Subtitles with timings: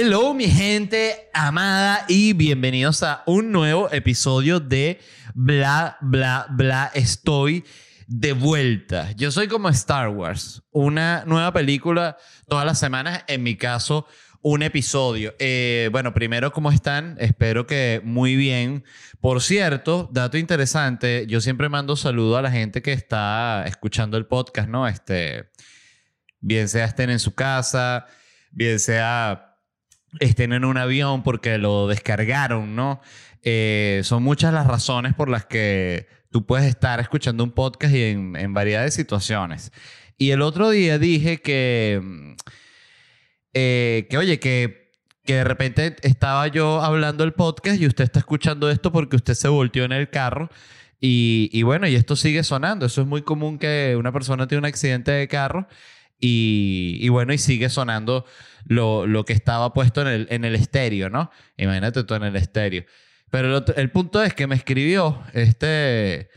[0.00, 5.00] Hello mi gente amada y bienvenidos a un nuevo episodio de
[5.34, 6.92] Bla, bla, bla.
[6.94, 7.64] Estoy
[8.06, 9.10] de vuelta.
[9.16, 12.16] Yo soy como Star Wars, una nueva película
[12.46, 14.06] todas las semanas, en mi caso
[14.40, 15.34] un episodio.
[15.40, 17.16] Eh, bueno, primero, ¿cómo están?
[17.18, 18.84] Espero que muy bien.
[19.20, 24.26] Por cierto, dato interesante, yo siempre mando saludo a la gente que está escuchando el
[24.26, 24.86] podcast, ¿no?
[24.86, 25.50] Este,
[26.38, 28.06] bien sea estén en su casa,
[28.52, 29.47] bien sea
[30.20, 33.00] estén en un avión porque lo descargaron, ¿no?
[33.42, 38.02] Eh, son muchas las razones por las que tú puedes estar escuchando un podcast y
[38.02, 39.72] en, en variedad de situaciones.
[40.16, 42.34] Y el otro día dije que
[43.54, 44.92] eh, que oye, que,
[45.24, 49.34] que de repente estaba yo hablando el podcast y usted está escuchando esto porque usted
[49.34, 50.50] se volteó en el carro.
[51.00, 52.86] Y, y, bueno, y esto sigue sonando.
[52.86, 55.68] Eso es muy común que una persona tiene un accidente de carro
[56.20, 58.24] y, bueno, y sigue sonando
[58.64, 61.30] lo, lo, que estaba puesto en el, en el estéreo, ¿no?
[61.56, 62.84] Imagínate tú en el estéreo.
[63.30, 66.30] Pero el, punto es que me escribió este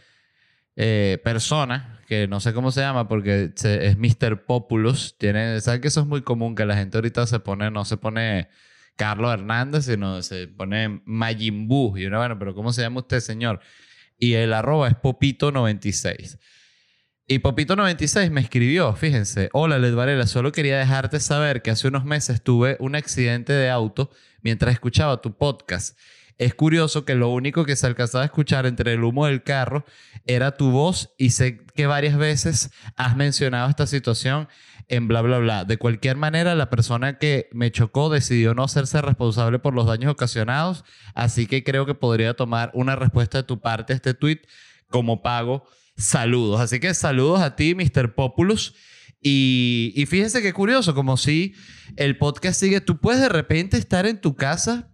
[0.75, 4.45] eh, persona que no sé cómo se llama porque es Mr.
[4.45, 5.17] Populus.
[5.17, 6.55] Tiene, ¿Sabes que eso es muy común?
[6.55, 8.49] Que la gente ahorita se pone, no se pone
[8.97, 13.61] Carlos Hernández, sino se pone Majin Y uno, bueno, pero ¿cómo se llama usted, señor?
[14.17, 16.37] Y el arroba es Popito96.
[17.31, 22.03] Y Popito96 me escribió, fíjense, hola Led Varela, solo quería dejarte saber que hace unos
[22.03, 25.97] meses tuve un accidente de auto mientras escuchaba tu podcast
[26.41, 29.85] es curioso que lo único que se alcanzaba a escuchar entre el humo del carro
[30.25, 34.47] era tu voz y sé que varias veces has mencionado esta situación
[34.87, 35.65] en bla, bla, bla.
[35.65, 40.11] De cualquier manera, la persona que me chocó decidió no hacerse responsable por los daños
[40.11, 44.41] ocasionados, así que creo que podría tomar una respuesta de tu parte a este tweet
[44.89, 45.67] como pago.
[46.01, 46.59] Saludos.
[46.59, 48.15] Así que saludos a ti, Mr.
[48.15, 48.75] Populus.
[49.21, 51.53] Y, y fíjense qué curioso, como si
[51.95, 54.89] el podcast sigue, tú puedes de repente estar en tu casa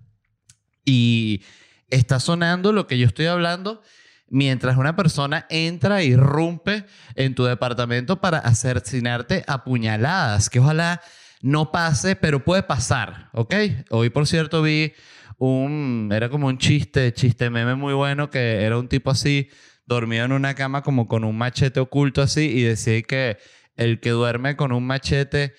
[0.83, 1.43] y
[1.89, 3.81] está sonando lo que yo estoy hablando
[4.29, 11.01] mientras una persona entra y irrumpe en tu departamento para asesinarte a puñaladas, que ojalá
[11.41, 13.55] no pase, pero puede pasar, ¿ok?
[13.89, 14.93] Hoy, por cierto, vi
[15.37, 19.49] un, era como un chiste, chiste meme muy bueno, que era un tipo así,
[19.87, 23.37] dormido en una cama como con un machete oculto así, y decía que
[23.75, 25.55] el que duerme con un machete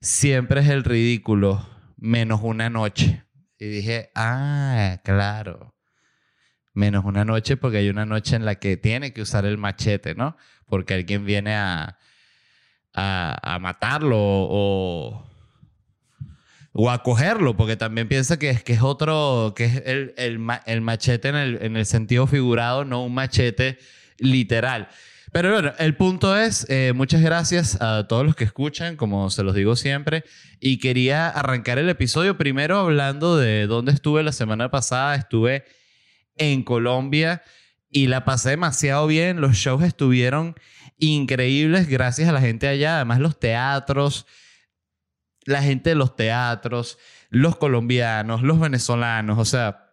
[0.00, 3.24] siempre es el ridículo, menos una noche.
[3.58, 5.74] Y dije, ah, claro.
[6.72, 10.14] Menos una noche porque hay una noche en la que tiene que usar el machete,
[10.14, 10.36] ¿no?
[10.66, 11.98] Porque alguien viene a,
[12.94, 15.24] a, matarlo o,
[16.76, 20.40] o a cogerlo, porque también piensa que es, que es otro, que es el, el,
[20.66, 23.78] el machete en el, en el sentido figurado, no un machete
[24.18, 24.88] literal.
[25.30, 29.44] Pero bueno, el punto es, eh, muchas gracias a todos los que escuchan, como se
[29.44, 30.24] los digo siempre,
[30.58, 35.14] y quería arrancar el episodio primero hablando de dónde estuve la semana pasada.
[35.14, 35.64] Estuve
[36.36, 37.42] en Colombia
[37.88, 39.40] y la pasé demasiado bien.
[39.40, 40.56] Los shows estuvieron
[40.98, 42.96] increíbles gracias a la gente allá.
[42.96, 44.26] Además, los teatros,
[45.46, 46.98] la gente de los teatros,
[47.30, 49.92] los colombianos, los venezolanos, o sea,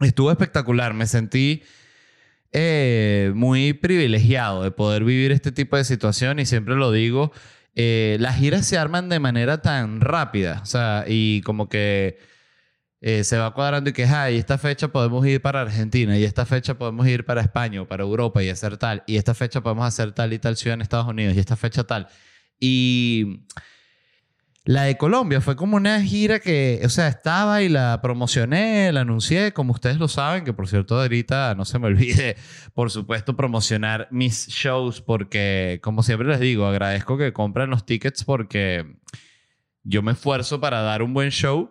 [0.00, 0.94] estuvo espectacular.
[0.94, 1.62] Me sentí
[2.52, 7.32] eh, muy privilegiado de poder vivir este tipo de situación y siempre lo digo,
[7.74, 12.18] eh, las giras se arman de manera tan rápida, o sea, y como que
[13.00, 16.44] eh, se va cuadrando y que, ay, esta fecha podemos ir para Argentina y esta
[16.44, 19.86] fecha podemos ir para España o para Europa y hacer tal, y esta fecha podemos
[19.86, 22.08] hacer tal y tal ciudad en Estados Unidos y esta fecha tal.
[22.60, 23.46] Y
[24.64, 29.00] la de Colombia fue como una gira que, o sea, estaba y la promocioné, la
[29.00, 32.36] anuncié, como ustedes lo saben, que por cierto ahorita no se me olvide,
[32.72, 38.22] por supuesto, promocionar mis shows porque, como siempre les digo, agradezco que compren los tickets
[38.24, 38.98] porque
[39.82, 41.70] yo me esfuerzo para dar un buen show.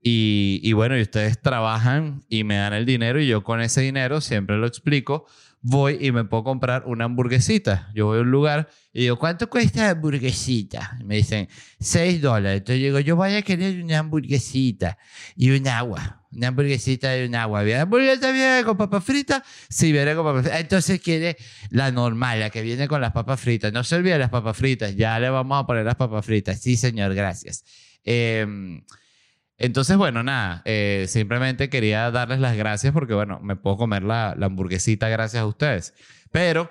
[0.00, 3.80] Y, y bueno, y ustedes trabajan y me dan el dinero y yo con ese
[3.80, 5.26] dinero, siempre lo explico,
[5.68, 7.90] voy y me puedo comprar una hamburguesita.
[7.92, 10.96] Yo voy a un lugar y digo, ¿cuánto cuesta la hamburguesita?
[11.04, 11.48] me dicen,
[11.80, 12.58] 6 dólares.
[12.58, 14.96] Entonces digo, yo voy a querer una hamburguesita
[15.34, 16.22] y un agua.
[16.30, 17.64] Una hamburguesita y un agua.
[17.64, 19.42] ¿La hamburguesa viene con papas fritas?
[19.68, 20.60] Sí, viene con papas fritas.
[20.60, 21.36] Entonces quiere
[21.70, 23.72] la normal, la que viene con las papas fritas.
[23.72, 24.94] No se olvide las papas fritas.
[24.94, 26.60] Ya le vamos a poner las papas fritas.
[26.60, 27.64] Sí, señor, gracias.
[28.04, 28.46] Eh,
[29.58, 34.34] entonces, bueno, nada, eh, simplemente quería darles las gracias porque, bueno, me puedo comer la,
[34.36, 35.94] la hamburguesita gracias a ustedes.
[36.30, 36.70] Pero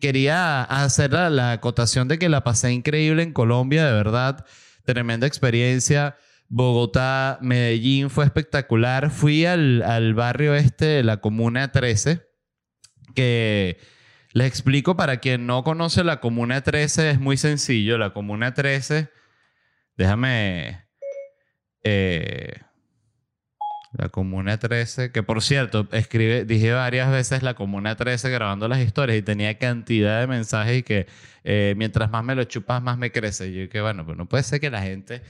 [0.00, 4.46] quería hacer la, acotación de que la pasé increíble en Colombia, de verdad,
[4.84, 6.16] tremenda experiencia.
[6.48, 9.10] Bogotá, Medellín fue espectacular.
[9.10, 12.20] Fui al, al barrio este de la Comuna 13,
[13.14, 13.78] que
[14.32, 17.98] les explico para quien no conoce la Comuna 13, es muy sencillo.
[17.98, 19.08] La Comuna 13,
[19.96, 20.81] déjame
[21.84, 22.60] Eh,
[23.92, 28.80] la Comuna 13, que por cierto, escribe, dije varias veces la Comuna 13 grabando las
[28.80, 31.06] historias y tenía cantidad de mensajes y que
[31.44, 33.52] eh, mientras más me lo chupas, más me crece.
[33.52, 35.20] Yo que bueno, pues no puede ser que la gente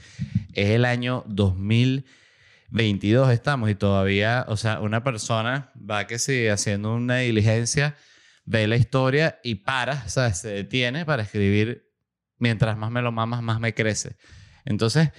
[0.53, 6.95] es el año 2022 estamos y todavía, o sea, una persona va que sigue haciendo
[6.95, 7.97] una diligencia,
[8.45, 11.91] ve la historia y para, o sea, se detiene para escribir
[12.37, 14.15] mientras más me lo mamas, más me crece.
[14.63, 15.09] Entonces,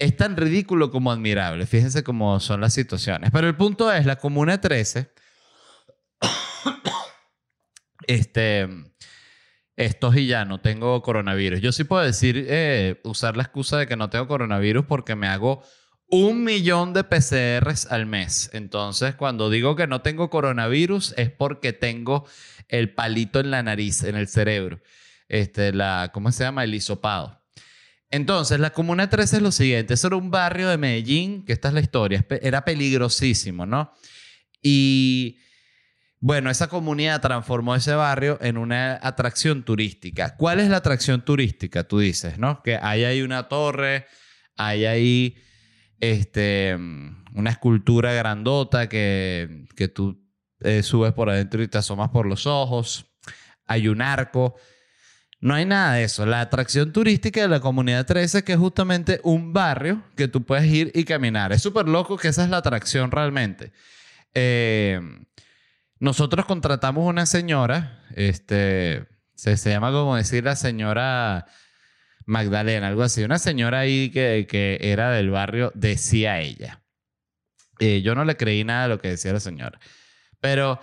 [0.00, 1.66] es tan ridículo como admirable.
[1.66, 3.30] Fíjense cómo son las situaciones.
[3.30, 5.12] Pero el punto es, la Comuna 13,
[8.06, 8.68] este,
[9.76, 11.60] esto y ya, no tengo coronavirus.
[11.60, 15.28] Yo sí puedo decir, eh, usar la excusa de que no tengo coronavirus porque me
[15.28, 15.62] hago
[16.08, 18.50] un millón de PCRs al mes.
[18.54, 22.26] Entonces, cuando digo que no tengo coronavirus es porque tengo
[22.68, 24.80] el palito en la nariz, en el cerebro.
[25.28, 25.72] Este,
[26.12, 26.64] ¿cómo se llama?
[26.64, 27.39] El hisopado.
[28.10, 29.94] Entonces, la Comuna 13 es lo siguiente.
[29.94, 32.26] Eso era un barrio de Medellín, que esta es la historia.
[32.42, 33.92] Era peligrosísimo, ¿no?
[34.60, 35.38] Y
[36.18, 40.36] bueno, esa comunidad transformó ese barrio en una atracción turística.
[40.36, 41.84] ¿Cuál es la atracción turística?
[41.84, 42.62] Tú dices, ¿no?
[42.62, 44.06] Que hay ahí una torre,
[44.56, 45.36] hay ahí
[46.00, 50.20] este, una escultura grandota que, que tú
[50.60, 53.06] eh, subes por adentro y te asomas por los ojos.
[53.66, 54.56] Hay un arco.
[55.40, 56.26] No hay nada de eso.
[56.26, 60.66] La atracción turística de la comunidad 13, que es justamente un barrio que tú puedes
[60.66, 61.52] ir y caminar.
[61.52, 63.72] Es súper loco que esa es la atracción realmente.
[64.34, 65.00] Eh,
[65.98, 71.46] nosotros contratamos una señora, este, se, llama como decir la señora
[72.26, 73.24] Magdalena, algo así.
[73.24, 76.82] Una señora ahí que, que era del barrio, decía ella.
[77.78, 79.80] Eh, yo no le creí nada de lo que decía la señora.
[80.38, 80.80] Pero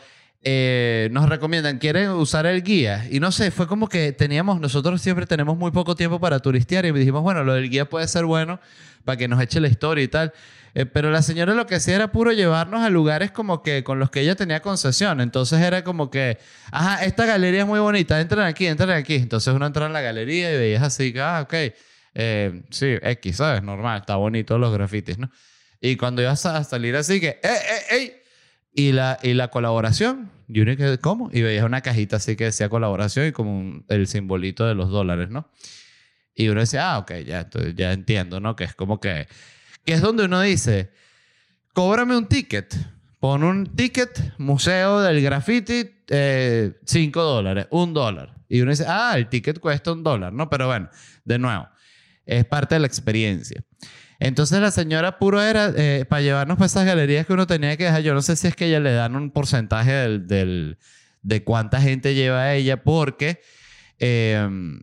[0.50, 3.06] eh, nos recomiendan, quieren usar el guía.
[3.12, 6.86] Y no sé, fue como que teníamos, nosotros siempre tenemos muy poco tiempo para turistear
[6.86, 8.62] y dijimos, bueno, lo del guía puede ser bueno
[9.04, 10.32] para que nos eche la historia y tal.
[10.74, 14.00] Eh, pero la señora lo que hacía era puro llevarnos a lugares como que con
[14.00, 15.20] los que ella tenía concesión.
[15.20, 16.38] Entonces era como que,
[16.72, 19.16] ajá, esta galería es muy bonita, entren aquí, entren aquí.
[19.16, 21.54] Entonces uno entra en la galería y veías así, ah, ok,
[22.14, 23.64] eh, sí, X, ¿sabes?
[23.64, 25.30] Normal, está bonito los grafitis, ¿no?
[25.82, 28.17] Y cuando ibas a salir así que, ¡eh, eh, eh!
[28.77, 31.31] Y la, y la colaboración, y uno que, ¿cómo?
[31.33, 35.31] Y veías una cajita así que decía colaboración y como el simbolito de los dólares,
[35.31, 35.50] ¿no?
[36.35, 38.56] Y uno decía, ah, ok, ya, ya entiendo, ¿no?
[38.56, 39.27] Que es como que,
[39.83, 40.91] que es donde uno dice,
[41.74, 42.75] cóbrame un ticket.
[43.19, 46.71] Pon un ticket, museo del graffiti, 5 eh,
[47.13, 48.35] dólares, un dólar.
[48.47, 50.51] Y uno dice, ah, el ticket cuesta un dólar, ¿no?
[50.51, 50.88] Pero bueno,
[51.25, 51.68] de nuevo,
[52.27, 53.63] es parte de la experiencia.
[54.19, 57.86] Entonces la señora puro era eh, para llevarnos para esas galerías que uno tenía que
[57.86, 58.02] dejar.
[58.02, 60.78] Yo no sé si es que ella le dan un porcentaje del,
[61.22, 63.42] de cuánta gente lleva a ella, porque,
[64.00, 64.81] em,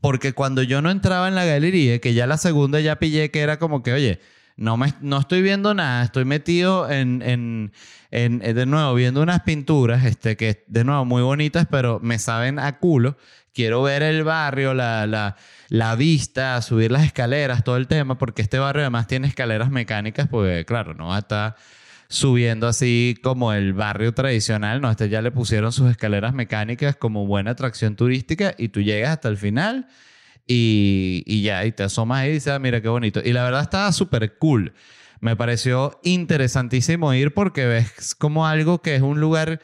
[0.00, 3.40] porque cuando yo no entraba en la galería, que ya la segunda ya pillé que
[3.40, 4.20] era como que, oye,
[4.56, 7.72] no, me, no estoy viendo nada, estoy metido en, en,
[8.10, 12.58] en, de nuevo, viendo unas pinturas, este, que de nuevo muy bonitas, pero me saben
[12.58, 13.16] a culo.
[13.54, 15.36] Quiero ver el barrio, la,
[15.68, 20.28] la vista, subir las escaleras, todo el tema, porque este barrio además tiene escaleras mecánicas,
[20.28, 21.56] porque claro, no va a estar
[22.08, 27.26] subiendo así como el barrio tradicional, no, este ya le pusieron sus escaleras mecánicas como
[27.26, 29.86] buena atracción turística y tú llegas hasta el final
[30.46, 33.20] y, y ya, y te asomas ahí y dices, ah, mira qué bonito.
[33.24, 34.74] Y la verdad estaba súper cool.
[35.20, 39.60] Me pareció interesantísimo ir porque ves como algo que es un lugar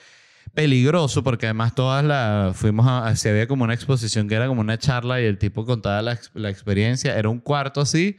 [0.55, 4.61] peligroso porque además todas las fuimos a, si había como una exposición que era como
[4.61, 7.17] una charla y el tipo contaba la, la experiencia.
[7.19, 8.17] Era un cuarto así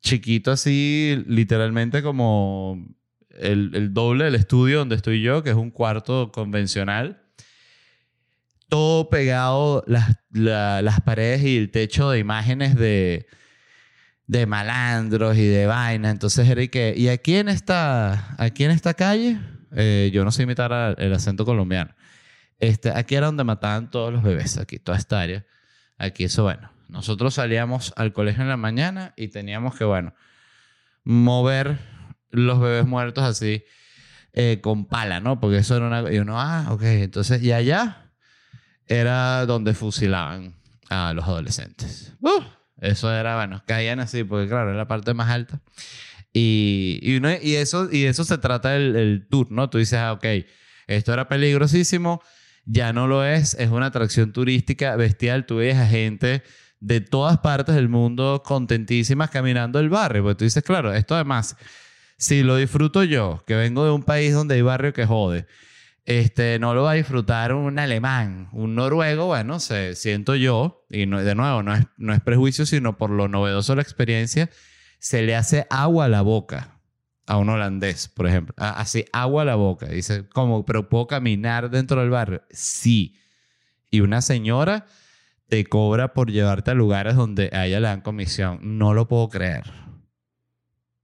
[0.00, 2.86] chiquito así literalmente como
[3.30, 7.22] el, el, doble del estudio donde estoy yo que es un cuarto convencional.
[8.68, 13.26] Todo pegado las, las paredes y el techo de imágenes de
[14.28, 18.72] de malandros y de vaina entonces era y que y aquí en esta aquí en
[18.72, 19.38] esta calle
[19.72, 21.94] eh, yo no sé imitar el acento colombiano.
[22.58, 25.44] Este, aquí era donde mataban todos los bebés, aquí, toda esta área.
[25.98, 26.70] Aquí eso, bueno.
[26.88, 30.14] Nosotros salíamos al colegio en la mañana y teníamos que, bueno,
[31.04, 31.78] mover
[32.30, 33.64] los bebés muertos así
[34.32, 35.40] eh, con pala, ¿no?
[35.40, 36.12] Porque eso era una...
[36.12, 36.82] Y uno, ah, ok.
[36.82, 38.12] Entonces, y allá
[38.86, 40.54] era donde fusilaban
[40.88, 42.14] a los adolescentes.
[42.20, 42.42] Uh,
[42.80, 45.60] eso era, bueno, caían así, porque claro, era la parte más alta.
[46.38, 49.70] Y, y, eso, y eso se trata el, el tour, ¿no?
[49.70, 50.26] Tú dices, ah, ok,
[50.86, 52.20] esto era peligrosísimo,
[52.66, 55.46] ya no lo es, es una atracción turística bestial.
[55.46, 56.42] Tú ves a gente
[56.78, 60.24] de todas partes del mundo contentísimas caminando el barrio.
[60.24, 61.56] Porque tú dices, claro, esto además,
[62.18, 65.46] si lo disfruto yo, que vengo de un país donde hay barrio que jode,
[66.04, 71.06] este, no lo va a disfrutar un alemán, un noruego, bueno, se, siento yo, y
[71.06, 74.50] no, de nuevo, no es, no es prejuicio, sino por lo novedoso de la experiencia,
[74.98, 76.76] se le hace agua a la boca
[77.26, 78.54] a un holandés, por ejemplo.
[78.56, 79.86] Así, agua a la boca.
[79.86, 80.64] Dice, ¿cómo?
[80.64, 82.42] ¿Pero puedo caminar dentro del barrio?
[82.50, 83.16] Sí.
[83.90, 84.86] Y una señora
[85.48, 88.60] te cobra por llevarte a lugares donde a ella le dan comisión.
[88.62, 89.64] No lo puedo creer.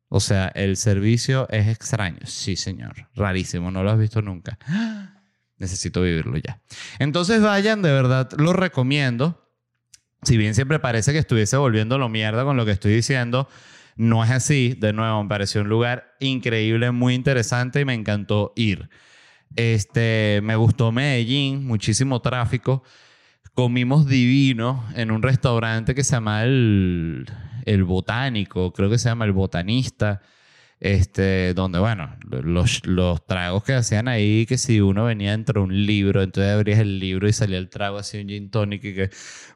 [0.08, 2.20] O sea, el servicio es extraño.
[2.25, 3.08] Sí, señor.
[3.14, 3.70] Rarísimo.
[3.70, 4.58] No lo has visto nunca.
[5.58, 6.61] Necesito vivirlo ya.
[6.99, 9.49] Entonces vayan, de verdad, lo recomiendo.
[10.22, 13.49] Si bien siempre parece que estuviese volviéndolo mierda con lo que estoy diciendo,
[14.02, 14.76] no es así.
[14.78, 18.88] De nuevo, me pareció un lugar increíble, muy interesante y me encantó ir.
[19.56, 22.82] Este, me gustó Medellín, muchísimo tráfico
[23.54, 27.26] comimos divino en un restaurante que se llama el,
[27.64, 30.23] el Botánico, creo que se llama el Botanista.
[30.85, 35.67] Este, donde, bueno, los, los, tragos que hacían ahí, que si uno venía dentro de
[35.67, 38.93] un libro, entonces abrías el libro y salía el trago así, un gin tonic, y
[38.93, 39.11] que,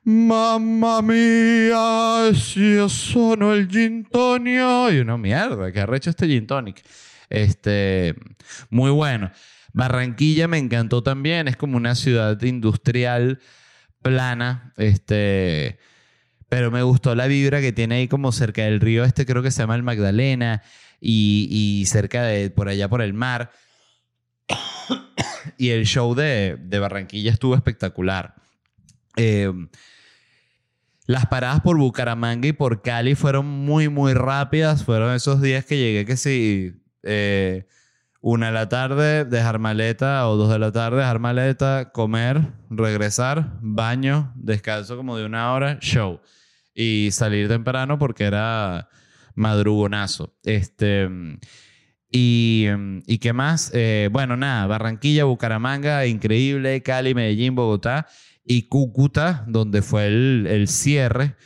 [0.05, 4.93] mamma mía, si eso no el gin tonic.
[4.93, 6.81] Y uno, mierda, que arrecho este gin tonic.
[7.29, 8.15] Este,
[8.71, 9.33] muy bueno.
[9.73, 13.41] Barranquilla me encantó también, es como una ciudad industrial
[14.01, 15.81] plana, este,
[16.49, 19.51] pero me gustó la vibra que tiene ahí como cerca del río este, creo que
[19.51, 20.63] se llama el Magdalena,
[21.01, 23.51] y, cerca de, por allá por el mar.
[25.59, 28.35] y el show de, Barranquilla estuvo espectacular.
[29.17, 29.53] Eh,
[31.07, 34.85] las paradas por Bucaramanga y por Cali fueron muy, muy rápidas.
[34.85, 36.75] Fueron esos días que llegué que sí,
[37.05, 37.67] eh,
[38.21, 43.53] una de la tarde, dejar maleta, o dos de la tarde, dejar maleta, comer, regresar,
[43.61, 46.21] baño, descanso como de una hora, show.
[46.75, 48.89] Y salir temprano porque era
[49.37, 50.37] madrugonazo.
[50.43, 51.09] Este.
[52.11, 52.67] Y,
[53.07, 53.71] y qué más?
[53.75, 58.07] Eh, bueno, nada, Barranquilla, Bucaramanga, increíble, Cali, Medellín, Bogotá
[58.45, 61.37] y Cúcuta, donde fue el, el cierre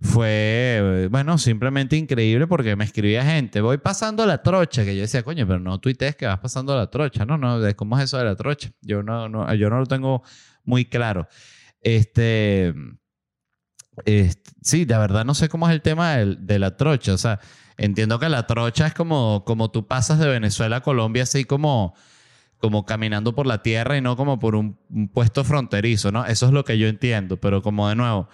[0.00, 5.22] fue, bueno, simplemente increíble porque me escribía gente, voy pasando la trocha, que yo decía,
[5.22, 8.24] coño, pero no tuitees que vas pasando la trocha, no, no, ¿cómo es eso de
[8.24, 8.70] la trocha?
[8.80, 10.22] Yo no, no, yo no lo tengo
[10.64, 11.28] muy claro.
[11.82, 12.74] Este,
[14.62, 17.40] sí, de verdad no sé cómo es el tema de, la trocha, o sea,
[17.76, 21.94] entiendo que la trocha es como, como tú pasas de Venezuela a Colombia así como
[22.58, 26.26] como caminando por la tierra y no como por un, un puesto fronterizo, ¿no?
[26.26, 28.28] Eso es lo que yo entiendo, pero como de nuevo,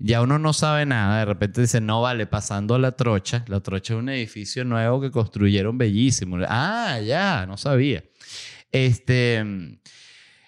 [0.00, 3.94] ya uno no sabe nada, de repente dice, no vale, pasando la trocha, la trocha
[3.94, 6.38] es un edificio nuevo que construyeron bellísimo.
[6.48, 8.04] Ah, ya, no sabía.
[8.70, 9.44] Este,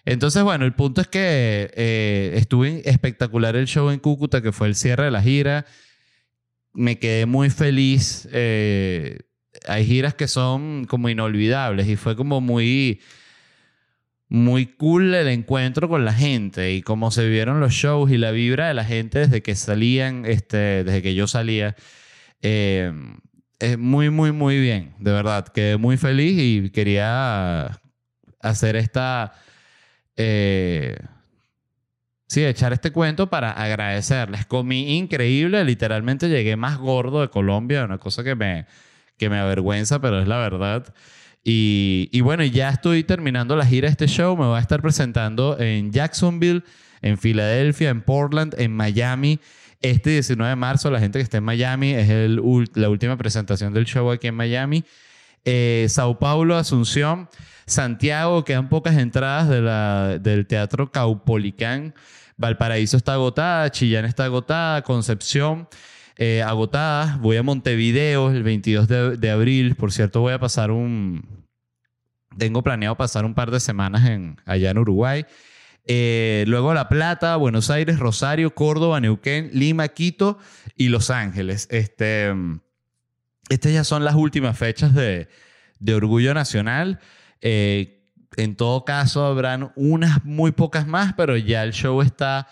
[0.04, 4.68] entonces, bueno, el punto es que eh, estuvo espectacular el show en Cúcuta, que fue
[4.68, 5.66] el cierre de la gira.
[6.72, 8.28] Me quedé muy feliz.
[8.32, 9.18] Eh,
[9.66, 13.00] hay giras que son como inolvidables y fue como muy
[14.30, 18.30] muy cool el encuentro con la gente y cómo se vieron los shows y la
[18.30, 21.74] vibra de la gente desde que salían, este, desde que yo salía.
[22.40, 22.92] Eh,
[23.58, 25.48] es muy, muy, muy bien, de verdad.
[25.48, 27.80] Quedé muy feliz y quería
[28.40, 29.34] hacer esta...
[30.16, 30.96] Eh,
[32.26, 34.46] sí, echar este cuento para agradecerles.
[34.46, 38.66] Comí increíble, literalmente llegué más gordo de Colombia, una cosa que me,
[39.16, 40.94] que me avergüenza, pero es la verdad.
[41.42, 44.36] Y, bueno, ya estoy terminando la gira de este show.
[44.36, 46.62] Me voy a estar presentando en Jacksonville,
[47.02, 49.40] en Filadelfia, en Portland, en Miami.
[49.80, 52.08] Este 19 de marzo, la gente que está en Miami, es
[52.74, 54.84] la última presentación del show aquí en Miami.
[55.44, 57.28] Eh, Sao Paulo, Asunción,
[57.66, 59.48] Santiago, quedan pocas entradas
[60.22, 61.94] del Teatro Caupolicán.
[62.36, 65.68] Valparaíso está agotada, Chillán está agotada, Concepción
[66.16, 67.18] eh, agotada.
[67.20, 69.74] Voy a Montevideo el 22 de, abril.
[69.76, 71.46] Por cierto, voy a pasar un...
[72.36, 75.24] Tengo planeado pasar un par de semanas en, allá en Uruguay.
[75.86, 80.38] Eh, luego La Plata, Buenos Aires, Rosario, Córdoba, Neuquén, Lima, Quito
[80.76, 81.66] y Los Ángeles.
[81.70, 82.32] Este,
[83.50, 85.28] estas ya son las últimas fechas de,
[85.80, 87.00] de Orgullo Nacional.
[87.42, 87.98] Eh,
[88.36, 92.46] en todo caso, habrán unas muy pocas más, pero ya el show está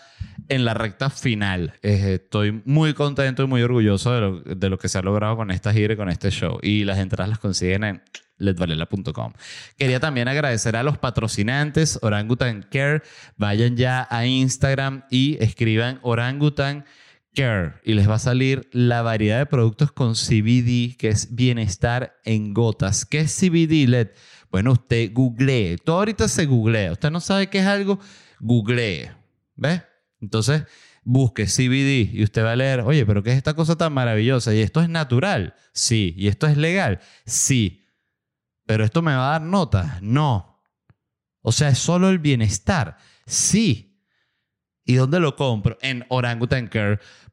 [0.48, 1.74] en la recta final.
[1.82, 5.50] estoy muy contento y muy orgulloso de lo, de lo, que se ha logrado con
[5.50, 6.58] esta gira y con este show.
[6.62, 8.02] Y las entradas las consiguen en
[8.38, 9.32] ledvalela.com.
[9.76, 13.02] Quería también agradecer a los patrocinantes Orangutan Care.
[13.36, 16.84] Vayan ya a Instagram y escriban Orangutan
[17.84, 22.52] y les va a salir la variedad de productos con CBD, que es bienestar en
[22.52, 23.04] gotas.
[23.04, 24.08] ¿Qué es CBD, LED?
[24.50, 25.76] Bueno, usted googlee.
[25.76, 26.92] Todo ahorita se googlea.
[26.92, 28.00] Usted no sabe qué es algo,
[28.40, 29.12] googlee.
[29.54, 29.82] ¿Ves?
[30.20, 30.64] Entonces,
[31.04, 34.52] busque CBD y usted va a leer, oye, pero ¿qué es esta cosa tan maravillosa?
[34.52, 35.54] ¿Y esto es natural?
[35.72, 36.14] Sí.
[36.16, 36.98] ¿Y esto es legal?
[37.24, 37.84] Sí.
[38.66, 39.98] ¿Pero esto me va a dar nota?
[40.02, 40.60] No.
[41.40, 42.96] O sea, es solo el bienestar.
[43.26, 43.88] Sí.
[44.88, 45.76] ¿Y dónde lo compro?
[45.82, 46.06] En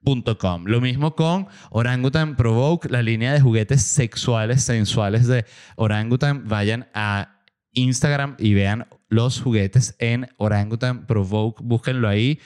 [0.06, 0.66] orangutancare.com.
[0.66, 5.46] Lo mismo con Orangutan Provoke, la línea de juguetes sexuales sensuales de
[5.76, 6.48] Orangutan.
[6.48, 11.62] Vayan a Instagram y vean los juguetes en Orangutan Provoke.
[11.64, 12.40] Búsquenlo ahí.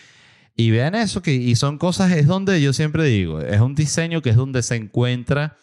[0.56, 4.22] Y vean eso, que y son cosas, es donde yo siempre digo, es un diseño
[4.22, 5.56] que es donde se encuentra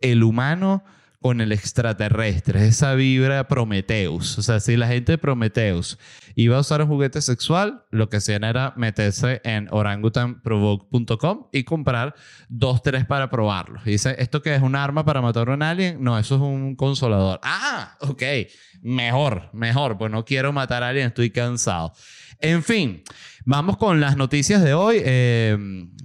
[0.00, 0.82] el humano
[1.20, 4.38] con el extraterrestre, esa vibra Prometheus.
[4.38, 5.98] O sea, si la gente de Prometheus
[6.34, 12.14] iba a usar un juguete sexual, lo que hacían era meterse en orangutanprovoke.com y comprar
[12.48, 13.80] dos, tres para probarlo.
[13.84, 14.62] dice, ¿esto qué es?
[14.62, 16.02] ¿Un arma para matar a un alien?
[16.02, 17.40] No, eso es un consolador.
[17.42, 18.22] Ah, ok.
[18.82, 19.96] Mejor, mejor.
[19.96, 21.92] Pues no quiero matar a alguien, estoy cansado.
[22.40, 23.02] En fin,
[23.44, 25.00] vamos con las noticias de hoy.
[25.04, 25.56] Eh,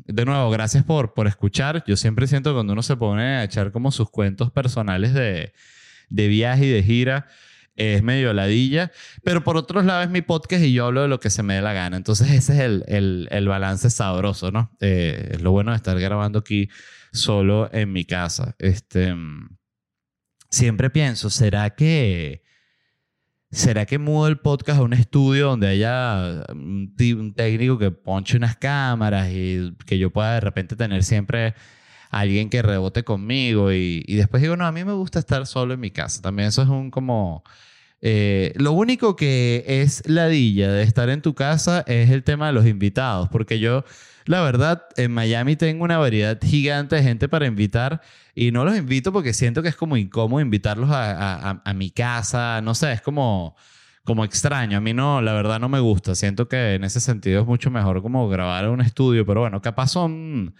[0.05, 1.83] de nuevo, gracias por, por escuchar.
[1.85, 5.53] Yo siempre siento cuando uno se pone a echar como sus cuentos personales de,
[6.09, 7.27] de viaje y de gira,
[7.79, 8.91] es medio ladilla.
[9.23, 11.55] Pero por otro lado es mi podcast y yo hablo de lo que se me
[11.55, 11.97] dé la gana.
[11.97, 14.71] Entonces ese es el, el, el balance sabroso, ¿no?
[14.79, 16.69] Eh, es lo bueno de estar grabando aquí
[17.11, 18.55] solo en mi casa.
[18.59, 19.15] Este,
[20.49, 22.43] siempre pienso, ¿será que
[23.51, 26.93] ¿Será que mudo el podcast a un estudio donde haya un,
[27.35, 31.55] técnico que ponche unas cámaras y que yo pueda de repente tener siempre
[32.11, 33.71] alguien que rebote conmigo?
[33.71, 36.21] Y, después digo, no, a mí me gusta estar solo en mi casa.
[36.21, 37.43] También eso es un como...
[38.01, 42.53] Eh, lo único que es ladilla de estar en tu casa es el tema de
[42.53, 43.83] los invitados, porque yo
[44.29, 47.99] la verdad, en Miami tengo una variedad gigante de gente para invitar
[48.35, 52.75] y no los invito porque siento que es como incómodo invitarlos a, mi casa, no
[52.75, 53.55] sé, es como,
[54.03, 54.77] como extraño.
[54.77, 56.13] A mí no, la verdad no me gusta.
[56.13, 59.63] Siento que en ese sentido es mucho mejor como grabar en un estudio, pero bueno,
[59.63, 60.53] capaz son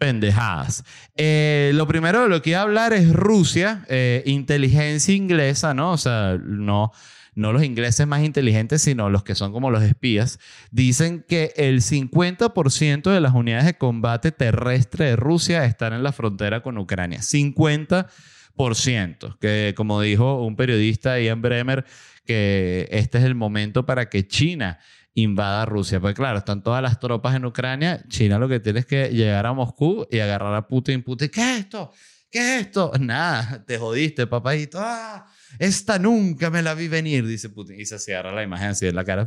[0.00, 0.82] pendejadas.
[1.14, 5.92] Eh, lo primero de lo que iba a hablar es Rusia, eh, inteligencia inglesa, ¿no?
[5.92, 6.90] O sea, no
[7.34, 10.38] no los ingleses más inteligentes, sino los que son como los espías,
[10.70, 16.12] dicen que el 50% de las unidades de combate terrestre de Rusia están en la
[16.12, 17.20] frontera con Ucrania.
[17.20, 21.84] 50%, que como dijo un periodista, Ian Bremer,
[22.26, 24.78] que este es el momento para que China
[25.14, 26.00] invada Rusia.
[26.00, 28.02] Pues claro, están todas las tropas en Ucrania.
[28.08, 31.02] China lo que tiene es que llegar a Moscú y agarrar a Putin.
[31.02, 31.92] Putin, ¿qué es esto?
[32.30, 32.92] ¿Qué es esto?
[33.00, 34.78] Nada, te jodiste, papadito.
[34.80, 35.26] ¡Ah!
[35.58, 37.80] Esta nunca me la vi venir, dice Putin.
[37.80, 39.26] Y se cierra la imagen así en la cara.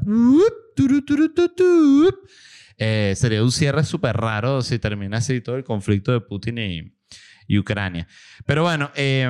[2.78, 7.60] Eh, sería un cierre súper raro si termina así todo el conflicto de Putin y,
[7.60, 8.08] Ucrania.
[8.48, 9.30] Pero bueno, eh,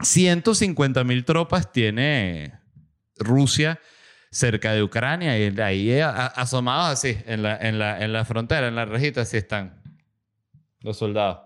[0.00, 2.54] 150 mil tropas tiene
[3.16, 3.78] Rusia
[4.32, 8.74] cerca de Ucrania y ahí asomados así en la, en, la, en la frontera, en
[8.74, 9.80] la rejita, así están
[10.80, 11.40] los soldados.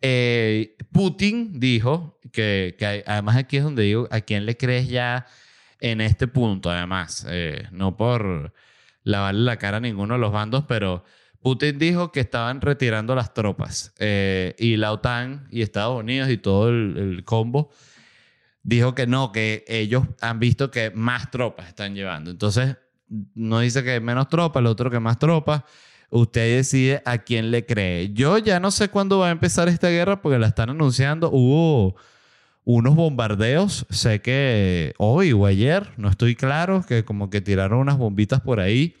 [0.00, 5.26] Eh, Putin dijo que, que, además aquí es donde digo, ¿a quién le crees ya
[5.80, 6.70] en este punto?
[6.70, 8.52] Además, eh, no por
[9.02, 11.04] lavarle la cara a ninguno de los bandos, pero
[11.40, 16.36] Putin dijo que estaban retirando las tropas eh, y la OTAN y Estados Unidos y
[16.36, 17.70] todo el, el, combo
[18.68, 22.30] dijo que no, que ellos han visto que más tropas están llevando.
[22.30, 22.76] Entonces,
[23.34, 25.62] no dice que menos tropas, el otro que más tropas.
[26.10, 28.12] Usted decide a quién le cree.
[28.12, 31.30] Yo ya no sé cuándo va a empezar esta guerra porque la están anunciando.
[31.30, 31.96] Hubo
[32.64, 37.96] unos bombardeos, sé que hoy o ayer, no estoy claro, que como que tiraron unas
[37.96, 38.96] bombitas por ahí.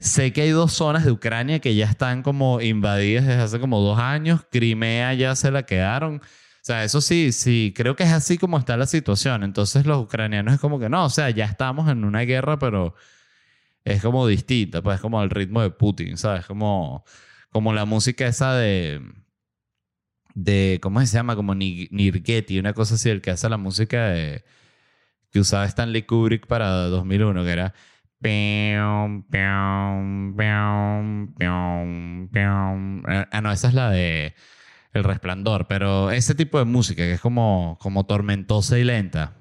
[0.00, 3.80] Sé que hay dos zonas de Ucrania que ya están como invadidas desde hace como
[3.80, 4.40] dos años.
[4.50, 6.20] Crimea ya se la quedaron.
[6.62, 9.42] O sea, eso sí, sí, creo que es así como está la situación.
[9.42, 12.94] Entonces los ucranianos es como que no, o sea, ya estamos en una guerra, pero
[13.84, 16.46] es como distinta, pues es como el ritmo de Putin, ¿sabes?
[16.46, 17.04] Como,
[17.50, 19.02] como la música esa de,
[20.34, 21.36] de, ¿cómo se llama?
[21.36, 24.44] Como Nirgeti, una cosa así, el que hace la música de,
[25.32, 27.74] que usaba Stanley Kubrick para 2001, que era...
[33.32, 34.34] Ah, no, esa es la de
[34.92, 39.32] El Resplandor, pero ese tipo de música que es como, como tormentosa y lenta.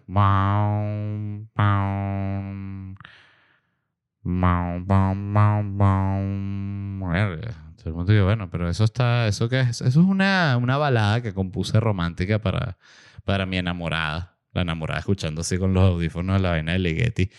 [8.23, 9.81] Bueno, pero eso está, ¿eso qué es?
[9.81, 12.77] Eso es una, una balada que compuse romántica para,
[13.25, 14.37] para mi enamorada.
[14.53, 17.31] La enamorada escuchando así con los audífonos de la vaina de Ligeti.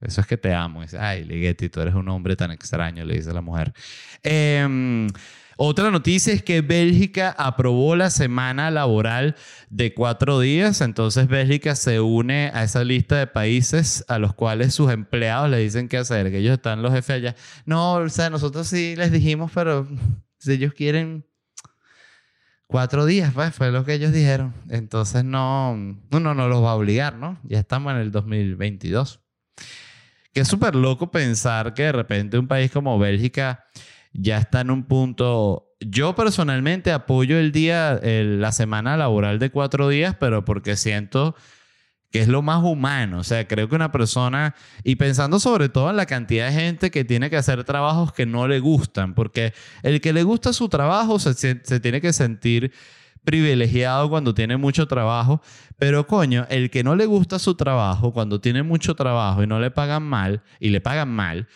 [0.00, 0.82] Eso es que te amo.
[0.82, 3.72] Dice, ay, Ligeti, tú eres un hombre tan extraño, le dice la mujer.
[4.22, 5.08] Eh,
[5.56, 9.36] otra noticia es que Bélgica aprobó la semana laboral
[9.70, 10.80] de cuatro días.
[10.80, 15.58] Entonces Bélgica se une a esa lista de países a los cuales sus empleados le
[15.58, 17.36] dicen qué hacer, que ellos están los jefes allá.
[17.66, 19.86] No, o sea, nosotros sí les dijimos, pero
[20.38, 21.26] si ellos quieren
[22.72, 24.54] Cuatro días, pues, fue lo que ellos dijeron.
[24.70, 27.38] Entonces no, uno no los va a obligar, ¿no?
[27.42, 29.21] Ya estamos en el 2022.
[30.32, 33.64] Que es súper loco pensar que de repente un país como Bélgica
[34.12, 35.68] ya está en un punto...
[35.80, 41.34] Yo personalmente apoyo el día, la semana laboral de cuatro días, pero porque siento
[42.12, 43.18] que es lo más humano.
[43.18, 46.90] O sea, creo que una persona, y pensando sobre todo en la cantidad de gente
[46.90, 50.68] que tiene que hacer trabajos que no le gustan, porque el que le gusta su
[50.68, 52.72] trabajo se, se tiene que sentir
[53.24, 55.40] privilegiado cuando tiene mucho trabajo,
[55.78, 59.60] pero coño, el que no le gusta su trabajo, cuando tiene mucho trabajo y no
[59.60, 61.48] le pagan mal, y le pagan mal,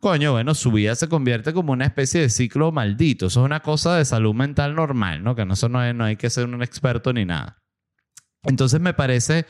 [0.00, 3.26] coño, bueno, su vida se convierte como una especie de ciclo maldito.
[3.26, 5.36] Eso es una cosa de salud mental normal, ¿no?
[5.36, 7.62] Que no, eso no, no hay que ser un experto ni nada.
[8.42, 9.46] Entonces me parece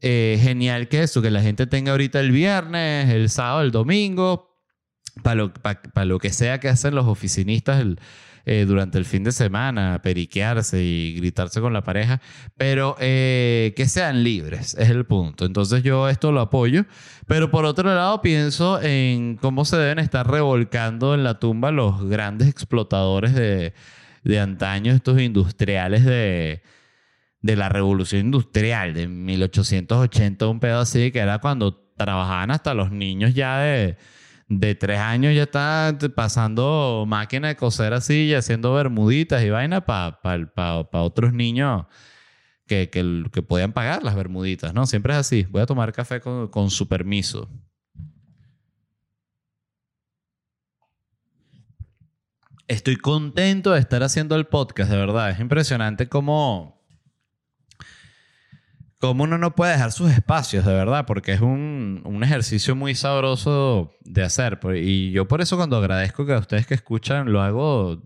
[0.00, 4.58] eh, genial que eso, que la gente tenga ahorita el viernes, el sábado, el domingo,
[5.22, 5.52] para lo,
[6.06, 7.84] lo que sea que hacen los oficinistas
[8.44, 12.20] eh, durante el fin de semana, periquearse y gritarse con la pareja,
[12.56, 15.44] pero eh, que sean libres, es el punto.
[15.44, 16.84] Entonces yo esto lo apoyo,
[17.26, 22.04] pero por otro lado pienso en cómo se deben estar revolcando en la tumba los
[22.08, 23.74] grandes explotadores de,
[24.24, 26.62] de antaño, estos industriales de
[27.42, 32.90] de la revolución industrial de 1880, un pedo así, que era cuando trabajaban hasta los
[32.92, 33.96] niños ya de,
[34.60, 39.84] de tres años, ya estaban pasando máquina de coser así y haciendo bermuditas y vaina
[39.84, 41.86] para otros niños
[42.66, 44.86] que, que, podían pagar las bermuditas, ¿no?
[44.86, 45.46] Siempre es así.
[45.50, 47.50] Voy a tomar café con, con su permiso.
[52.68, 55.30] Estoy contento de estar haciendo el podcast, de verdad.
[55.30, 56.81] Es impresionante cómo
[59.02, 62.94] cómo uno no puede dejar sus espacios, de verdad, porque es un, un, ejercicio muy
[62.94, 64.60] sabroso de hacer.
[64.76, 68.00] Y yo por eso cuando agradezco que a ustedes que escuchan lo hago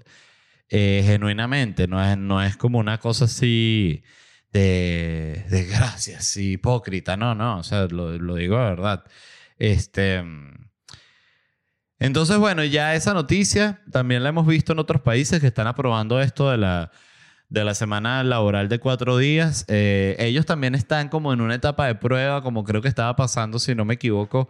[0.70, 4.04] eh, genuinamente, no es, no es como una cosa así
[4.52, 9.04] de, de gracias, hipócrita, no, no, o sea, lo, lo digo de verdad.
[9.58, 10.24] Este...
[11.98, 16.20] Entonces, bueno, ya esa noticia también la hemos visto en otros países que están aprobando
[16.22, 16.90] esto de la
[17.48, 19.64] de la semana laboral de cuatro días.
[19.68, 23.58] Eh, ellos también están como en una etapa de prueba, como creo que estaba pasando,
[23.58, 24.48] si no me equivoco,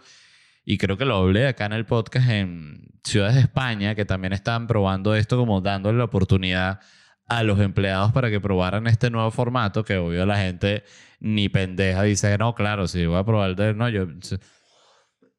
[0.65, 4.33] y creo que lo hablé acá en el podcast en ciudades de España, que también
[4.33, 6.81] estaban probando esto, como dándole la oportunidad
[7.29, 10.85] a los empleados para que probaran este nuevo formato, que obvio la gente
[11.21, 13.75] ni pendeja dice, no, claro, si voy a probar de...
[13.75, 14.07] No, yo...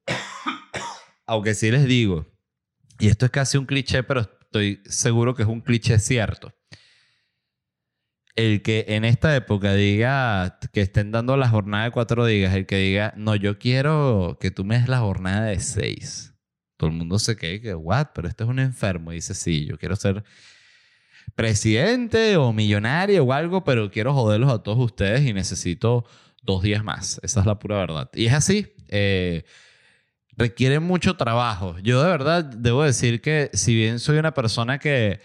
[1.26, 2.26] Aunque sí les digo,
[3.00, 6.57] y esto es casi un cliché, pero estoy seguro que es un cliché cierto
[8.38, 12.68] el que en esta época diga que estén dando la jornada de cuatro días, el
[12.68, 16.36] que diga, no, yo quiero que tú me des la jornada de seis.
[16.78, 18.10] Todo el mundo se queda que, what?
[18.14, 19.12] Pero este es un enfermo.
[19.12, 20.24] Y dice, sí, yo quiero ser
[21.36, 26.06] presidente o millonario o algo, pero quiero joderlos a todos ustedes y necesito
[26.44, 27.20] dos días más.
[27.24, 28.10] Esa es la pura verdad.
[28.14, 28.72] Y es así.
[28.88, 29.46] Eh,
[30.38, 31.76] requiere mucho trabajo.
[31.80, 35.22] Yo de verdad debo decir que si bien soy una persona que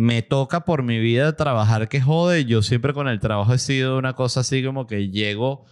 [0.00, 2.46] me toca por mi vida trabajar que jode.
[2.46, 5.66] Yo siempre con el trabajo he sido una cosa así como que llego,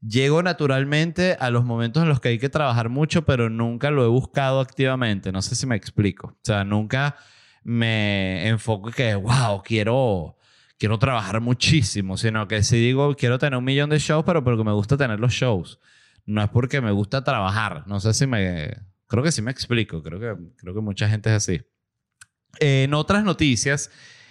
[0.00, 4.02] llego naturalmente a los momentos en los que hay que trabajar mucho, pero nunca lo
[4.02, 5.30] he buscado activamente.
[5.30, 6.28] No sé si me explico.
[6.28, 7.16] O sea, nunca
[7.64, 10.38] me enfoco que, wow, quiero,
[10.78, 14.64] quiero trabajar muchísimo, sino que si digo, quiero tener un millón de shows, pero porque
[14.64, 15.80] me gusta tener los shows.
[16.24, 17.84] No es porque me gusta trabajar.
[17.86, 18.70] No sé si me...
[19.06, 20.02] Creo que sí me explico.
[20.02, 21.60] Creo que, creo que mucha gente es así
[22.60, 23.90] en otras noticias,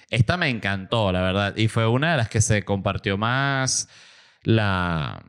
[0.10, 3.90] esta me encantó, la verdad, y fue una de las que se compartió más
[4.44, 5.26] la,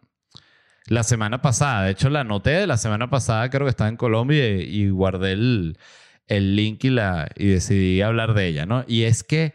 [0.87, 1.85] la semana pasada.
[1.85, 5.33] De hecho, la noté de la semana pasada, creo que estaba en Colombia y, guardé
[5.33, 5.79] el,
[6.27, 8.85] el link y, la, y decidí hablar de ella, ¿no?
[8.87, 9.55] Y es que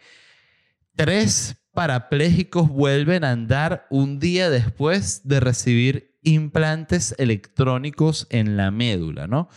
[0.95, 9.27] tres parapléjicos vuelven a andar un día después de recibir implantes electrónicos en la médula,
[9.27, 9.49] ¿no?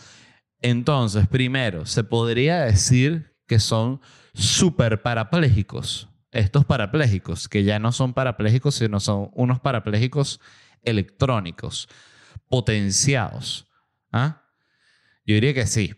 [0.61, 4.01] Entonces, primero, se podría decir que son
[4.33, 6.09] super parapléjicos.
[6.31, 10.41] Estos parapléjicos, que ya no son parapléjicos, sino son unos parapléjicos
[10.83, 11.87] electrónicos,
[12.49, 13.67] potenciados.
[14.11, 14.43] ¿Ah?
[15.25, 15.93] Yo diría que sí.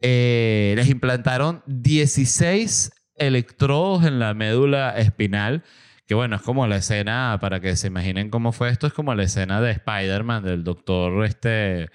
[0.00, 5.64] Eh, les implantaron 16 electrodos en la médula espinal,
[6.06, 9.14] que bueno, es como la escena, para que se imaginen cómo fue esto, es como
[9.14, 11.90] la escena de Spider-Man, del doctor este,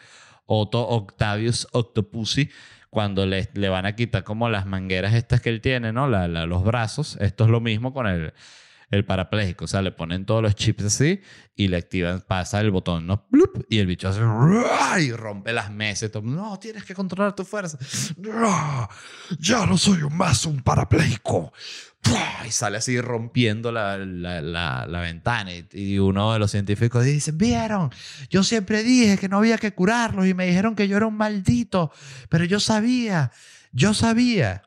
[0.45, 2.49] Otto Octavius Octopussy,
[2.93, 6.07] cuando le, le, van a quitar como las mangueras estas que él tiene, ¿no?
[6.07, 7.17] La, los brazos.
[7.19, 8.33] Esto es lo mismo con el,
[8.91, 9.65] el parapléjico.
[9.65, 11.21] O sea, le ponen todos los chips así
[11.55, 13.27] y le activan, pasa el botón, ¿no?
[13.29, 14.21] Blup, y el bicho hace
[15.01, 16.11] y rompe las mesas.
[16.11, 17.77] Todo, no, tienes que controlar tu fuerza.
[19.39, 21.53] Ya no soy más un parapléjico.
[22.45, 25.51] Y sale así rompiendo la, la, la, ventana.
[25.71, 27.91] Y uno de los científicos dice, vieron,
[28.29, 31.15] yo siempre dije que no había que curarlos y me dijeron que yo era un
[31.15, 31.91] maldito,
[32.29, 33.31] pero yo sabía,
[33.71, 34.63] yo sabía.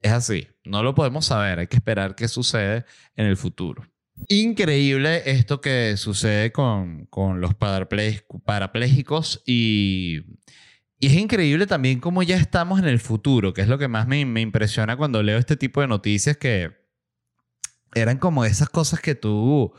[0.00, 2.84] Es así, no lo podemos saber, hay que esperar qué sucede
[3.16, 3.82] en el futuro.
[4.28, 10.22] Increíble esto que sucede con, con los parapléjicos y,
[10.98, 14.08] y, es increíble también cómo ya estamos en el futuro, que es lo que más
[14.08, 16.72] me, me impresiona cuando leo este tipo de noticias que
[17.94, 19.72] eran como esas cosas que tú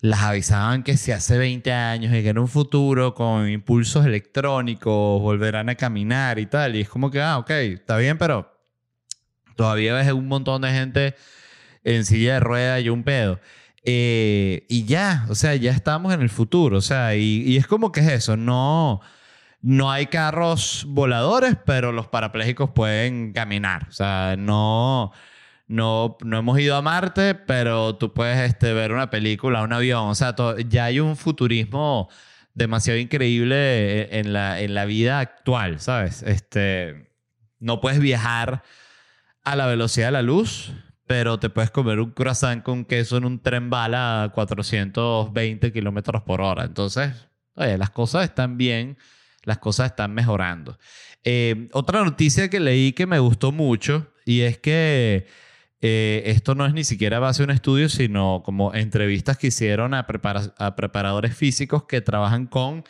[0.00, 5.20] las avisaban que si hace 20 años y que en un futuro con impulsos electrónicos
[5.20, 6.76] volverán a caminar y tal.
[6.76, 8.55] Y es como que, ah, ok, está bien, pero
[9.56, 11.14] todavía ves un montón de gente
[11.84, 13.40] en silla de ruedas y un pedo.
[13.84, 16.78] Eh, y ya, o sea, ya estamos en el futuro.
[16.78, 19.00] O sea, y, y, es como que es eso, no,
[19.62, 23.86] no hay carros voladores, pero los parapléjicos pueden caminar.
[23.88, 25.12] O sea, no
[25.68, 30.08] no, no hemos ido a Marte, pero tú puedes este, ver una película, un avión.
[30.08, 30.34] O sea,
[30.68, 32.08] ya hay un futurismo
[32.54, 36.22] demasiado increíble en la, en la vida actual, ¿sabes?
[36.22, 37.10] Este,
[37.58, 38.62] no puedes viajar
[39.46, 40.72] a la velocidad de la luz,
[41.06, 46.22] pero te puedes comer un croissant con queso en un tren bala a 420 kilómetros
[46.22, 46.64] por hora.
[46.64, 47.12] Entonces,
[47.54, 48.98] oye, las cosas están bien,
[49.44, 50.76] las cosas están mejorando.
[51.22, 55.28] Eh, otra noticia que leí que me gustó mucho y es que
[55.80, 59.94] eh, esto no es ni siquiera base de un estudio, sino como entrevistas que hicieron
[59.94, 60.08] a,
[60.58, 62.82] a preparadores físicos que trabajan con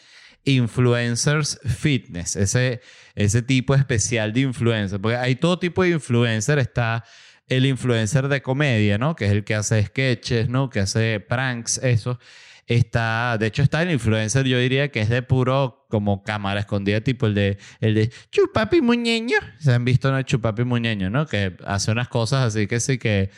[0.47, 2.81] influencers fitness, ese,
[3.15, 7.05] ese tipo especial de influencer, porque hay todo tipo de influencer, está
[7.49, 9.15] el influencer de comedia, ¿no?
[9.15, 10.71] Que es el que hace sketches, ¿no?
[10.71, 12.19] Que hace pranks, eso.
[12.67, 17.01] Está, de hecho, está el influencer, yo diría que es de puro como cámara escondida,
[17.01, 19.39] tipo el de, el de Chupapi Muñeño.
[19.61, 20.21] Se han visto, ¿no?
[20.23, 21.27] Chupapi Muñeño, ¿no?
[21.27, 23.31] Que hace unas cosas así que sí que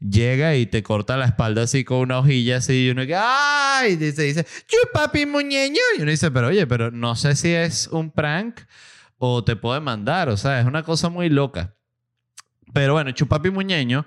[0.00, 3.96] llega y te corta la espalda así con una hojilla así y uno que ¡ay!
[3.96, 5.80] dice, dice Chupapi Muñeño.
[5.98, 8.60] Y uno dice, pero oye, pero no sé si es un prank
[9.18, 11.74] o te puede mandar, o sea, es una cosa muy loca.
[12.72, 14.04] Pero bueno, Chupapi Muñeño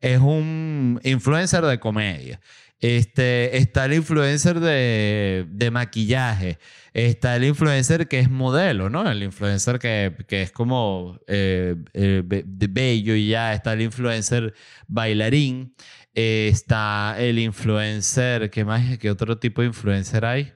[0.00, 2.40] es un influencer de comedia.
[2.80, 6.58] Este, está el influencer de, maquillaje.
[6.92, 9.10] Está el influencer que es modelo, ¿no?
[9.10, 13.54] El influencer que, que es como eh, eh, bello y ya.
[13.54, 14.54] Está el influencer
[14.88, 15.74] bailarín.
[16.14, 18.98] está el influencer, ¿qué más?
[18.98, 20.52] ¿Qué otro tipo de influencer hay?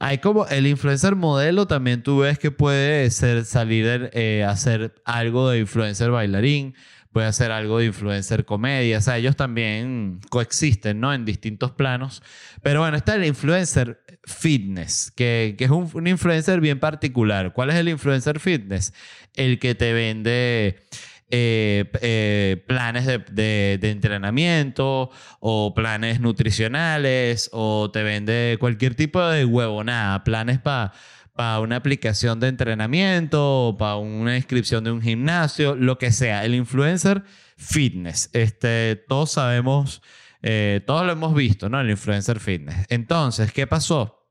[0.00, 5.48] Hay como el influencer modelo también tú ves que puede ser, salir eh, hacer algo
[5.48, 6.74] de influencer bailarín
[7.14, 8.98] puede hacer algo de influencer comedia.
[8.98, 11.14] O sea, ellos también coexisten, ¿no?
[11.14, 12.24] En distintos planos.
[12.60, 17.52] Pero bueno, está el influencer fitness, que, que es un, influencer bien particular.
[17.52, 18.92] ¿Cuál es el influencer fitness?
[19.34, 20.82] El que te vende...
[21.30, 29.26] Eh, eh, planes de, de, de, entrenamiento o planes nutricionales o te vende cualquier tipo
[29.26, 30.92] de huevonada, planes para
[31.34, 36.44] para una aplicación de entrenamiento o para una inscripción de un gimnasio, lo que sea.
[36.44, 37.24] El influencer
[37.56, 38.30] fitness.
[38.32, 40.00] Este, todos sabemos,
[40.42, 41.80] eh, todos lo hemos visto, ¿no?
[41.80, 42.86] El influencer fitness.
[42.88, 44.28] Entonces, ¿qué pasó?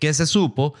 [0.00, 0.74] Que se supo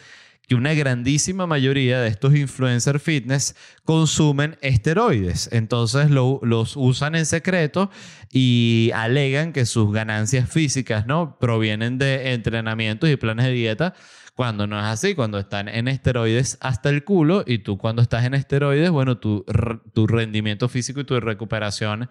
[0.48, 5.50] que una grandísima mayoría de estos influencer fitness consumen esteroides.
[5.52, 7.90] Entonces los usan en secreto
[8.32, 11.38] y alegan que sus ganancias físicas ¿no?
[11.38, 13.94] provienen de entrenamientos y planes de dieta
[14.38, 18.24] cuando no es así, cuando están en esteroides hasta el culo y tú cuando estás
[18.24, 19.44] en esteroides, bueno, tu,
[19.92, 22.08] tu rendimiento físico y tu recuperación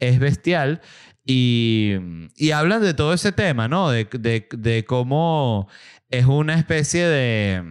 [0.00, 0.80] es bestial.
[1.24, 1.94] Y,
[2.34, 3.90] y hablan de todo ese tema, ¿no?
[3.90, 5.68] De, de, de cómo
[6.10, 7.62] es una especie de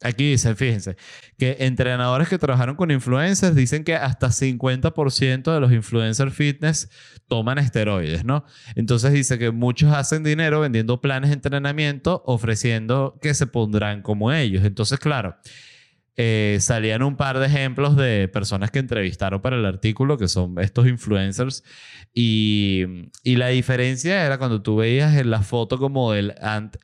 [0.00, 0.96] Aquí dice, fíjense,
[1.38, 6.88] que entrenadores que trabajaron con influencers dicen que hasta 50% de los influencers fitness
[7.26, 8.44] toman esteroides, ¿no?
[8.76, 14.32] Entonces dice que muchos hacen dinero vendiendo planes de entrenamiento ofreciendo que se pondrán como
[14.32, 14.64] ellos.
[14.64, 15.36] Entonces, claro,
[16.16, 20.60] eh, salían un par de ejemplos de personas que entrevistaron para el artículo, que son
[20.60, 21.64] estos influencers,
[22.14, 22.84] y,
[23.24, 26.34] y la diferencia era cuando tú veías en la foto como del,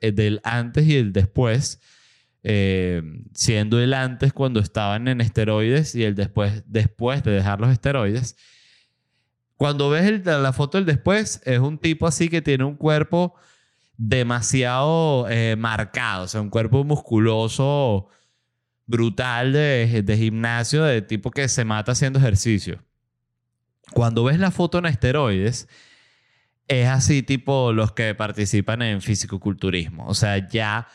[0.01, 1.81] del antes y el después
[2.47, 3.03] eh,
[3.35, 8.37] siendo el antes cuando estaban en esteroides y el después, después de dejar los esteroides.
[9.57, 13.35] Cuando ves la foto del después, es un tipo así que tiene un cuerpo
[13.97, 18.09] demasiado eh, marcado, o sea, un cuerpo musculoso
[18.87, 22.85] brutal de, de, gimnasio, de tipo que se mata haciendo ejercicio.
[23.93, 25.67] cuando ves la foto en esteroides,
[26.69, 30.07] es así tipo los que participan en fisicoculturismo.
[30.07, 30.89] O sea, ya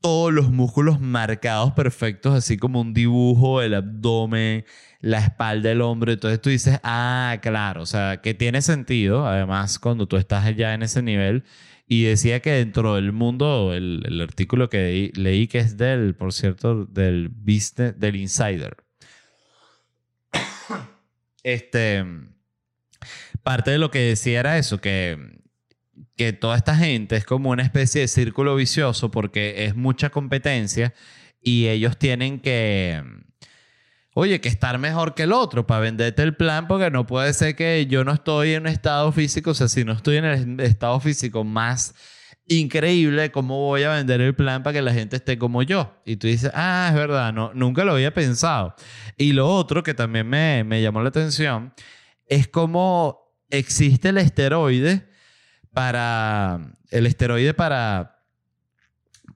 [0.00, 4.64] todos los músculos marcados perfectos, así como un dibujo, el abdomen,
[5.00, 6.12] la espalda, el hombro.
[6.12, 10.74] Entonces tú dices, ah, claro, o sea, que tiene sentido, además, cuando tú estás ya
[10.74, 11.44] en ese nivel.
[11.86, 16.84] Y decía que dentro del mundo, el, artículo que leí, que es del, por cierto,
[16.86, 18.76] del business, del Insider.
[21.42, 22.04] este,
[23.42, 25.40] parte de lo que decía era eso, que
[26.16, 30.94] que toda esta gente es como una especie de círculo vicioso porque es mucha competencia
[31.42, 33.02] y ellos tienen que,
[34.14, 37.56] oye, que estar mejor que el otro para venderte el plan porque no puede ser
[37.56, 40.60] que yo no estoy en un estado físico, o sea, si no estoy en el
[40.60, 41.94] estado físico más
[42.46, 45.94] increíble, ¿cómo voy a vender el plan para que la gente esté como yo?
[46.04, 48.74] Y tú dices, ah, es verdad, no, nunca lo había pensado.
[49.16, 51.72] Y lo otro que también me, me llamó la atención
[52.26, 55.09] es cómo existe el esteroide
[55.72, 58.18] para el esteroide para,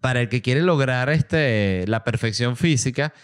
[0.01, 3.15] para el que quiere lograr este, la perfección física,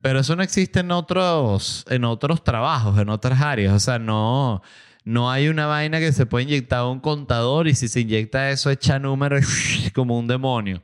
[0.00, 3.72] pero eso no existe en otros, en otros trabajos, en otras áreas.
[3.72, 4.62] O sea, no,
[5.04, 8.50] no hay una vaina que se puede inyectar a un contador y si se inyecta
[8.50, 9.44] eso echa números
[9.94, 10.82] como un demonio.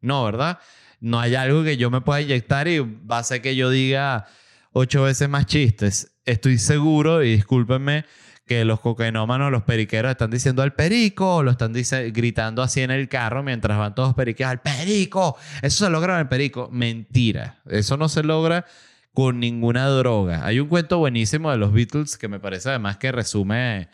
[0.00, 0.58] No, ¿verdad?
[1.00, 4.26] No hay algo que yo me pueda inyectar y va a hacer que yo diga
[4.72, 6.12] ocho veces más chistes.
[6.24, 8.04] Estoy seguro, y discúlpenme,
[8.46, 13.08] que los cocainómanos, los periqueros están diciendo al perico, lo están gritando así en el
[13.08, 16.68] carro mientras van todos periqueros, al perico, eso se logra en el perico.
[16.70, 18.66] Mentira, eso no se logra
[19.14, 20.44] con ninguna droga.
[20.44, 23.88] Hay un cuento buenísimo de los Beatles que me parece además que resume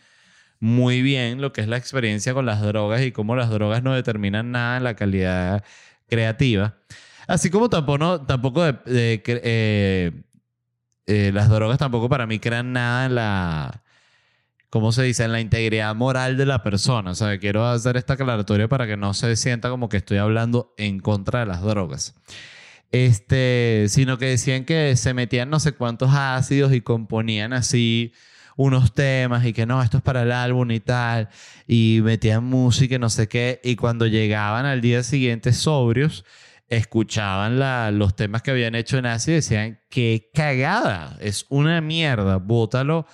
[0.60, 3.94] muy bien lo que es la experiencia con las drogas y cómo las drogas no
[3.94, 5.64] determinan nada en la calidad
[6.08, 6.76] creativa.
[7.26, 10.12] Así como tampoco, tampoco eh,
[11.06, 13.82] eh, las drogas tampoco para mí crean nada en la
[14.70, 15.24] ¿cómo se dice?
[15.24, 17.12] En la integridad moral de la persona.
[17.12, 20.74] O sea, quiero hacer esta aclaratoria para que no se sienta como que estoy hablando
[20.76, 22.14] en contra de las drogas.
[22.90, 28.12] Este, sino que decían que se metían no sé cuántos ácidos y componían así
[28.56, 31.28] unos temas y que no, esto es para el álbum y tal,
[31.66, 36.24] y metían música y no sé qué, y cuando llegaban al día siguiente sobrios,
[36.68, 41.80] escuchaban la, los temas que habían hecho en ácido y decían, qué cagada, es una
[41.80, 43.06] mierda, bótalo,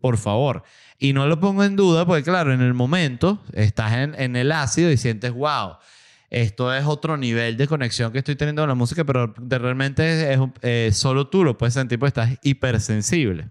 [0.00, 0.62] por favor.
[1.02, 4.88] Y no lo pongo en duda porque, claro, en el momento estás en, el ácido
[4.88, 5.78] y sientes, wow,
[6.30, 10.32] esto es otro nivel de conexión que estoy teniendo con la música, pero de realmente
[10.32, 13.50] es, eh, solo tú lo puedes sentir porque estás hipersensible.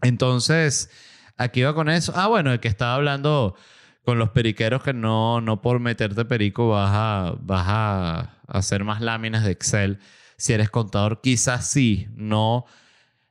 [0.00, 0.88] Entonces,
[1.36, 2.14] aquí va con eso.
[2.16, 3.56] Ah, bueno, el que estaba hablando
[4.02, 9.02] con los periqueros que no, no por meterte perico vas a, vas a hacer más
[9.02, 9.98] láminas de Excel.
[10.38, 12.64] Si eres contador, quizás sí, no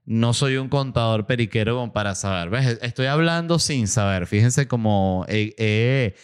[0.05, 2.49] no soy un contador periquero para saber.
[2.49, 2.79] ¿Ves?
[2.81, 4.27] Estoy hablando sin saber.
[4.27, 6.15] Fíjense cómo he,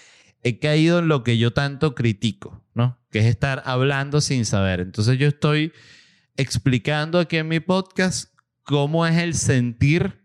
[0.62, 2.98] caído en lo que yo tanto critico, ¿no?
[3.10, 4.82] Que es estar hablando sin saber.
[4.82, 5.72] Entonces yo estoy
[6.36, 10.20] explicando aquí en mi podcast cómo es el sentir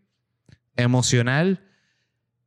[0.77, 1.63] emocional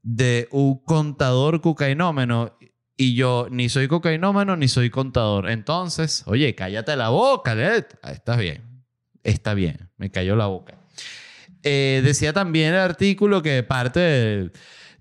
[0.04, 2.58] de un contador cocainómeno.
[2.98, 5.50] Y yo ni soy cocainómeno ni soy contador.
[5.50, 7.86] Entonces, oye, cállate la boca, Led.
[8.04, 8.84] Estás bien.
[9.24, 9.90] Está bien.
[9.98, 10.77] Me cayó la boca.
[11.70, 14.00] Eh, decía también el artículo que parte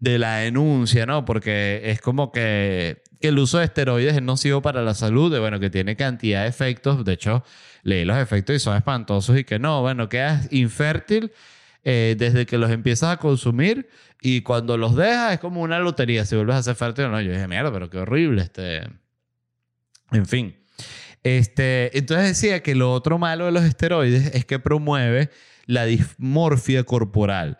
[0.01, 1.25] de, la denuncia, ¿no?
[1.25, 5.61] Porque es como que, el uso de esteroides es nocivo para la salud, de, bueno,
[5.61, 7.05] que tiene cantidad de efectos.
[7.05, 7.45] De hecho,
[7.85, 11.31] leí los efectos y son espantosos y que no, bueno, quedas infértil
[11.85, 13.89] eh, desde que los empiezas a consumir
[14.21, 17.21] y cuando los dejas es como una lotería, si vuelves a ser fértil o no.
[17.21, 18.89] Yo dije, mierda, pero qué horrible este...
[20.11, 20.57] En fin.
[21.23, 25.31] Este, entonces decía que lo otro malo de los esteroides es que promueve
[25.67, 27.59] la dismorfia corporal.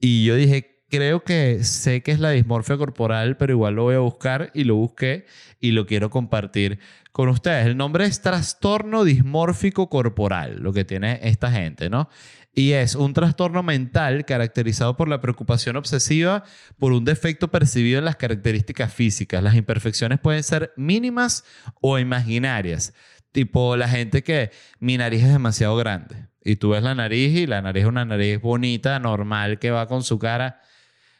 [0.00, 3.94] Y yo dije, creo que sé que es la dismorfia corporal, pero igual lo voy
[3.94, 5.24] a buscar y lo busqué
[5.60, 6.78] y lo quiero compartir
[7.12, 7.66] con ustedes.
[7.66, 12.08] El nombre es trastorno dismórfico corporal, lo que tiene esta gente, ¿no?
[12.52, 16.42] Y es un trastorno mental caracterizado por la preocupación obsesiva
[16.78, 19.42] por un defecto percibido en las características físicas.
[19.42, 21.44] Las imperfecciones pueden ser mínimas
[21.80, 22.92] o imaginarias.
[23.30, 26.29] Tipo la gente que mi nariz es demasiado grande.
[26.42, 29.86] Y tú ves la nariz y la nariz es una nariz bonita, normal, que va
[29.86, 30.60] con su cara.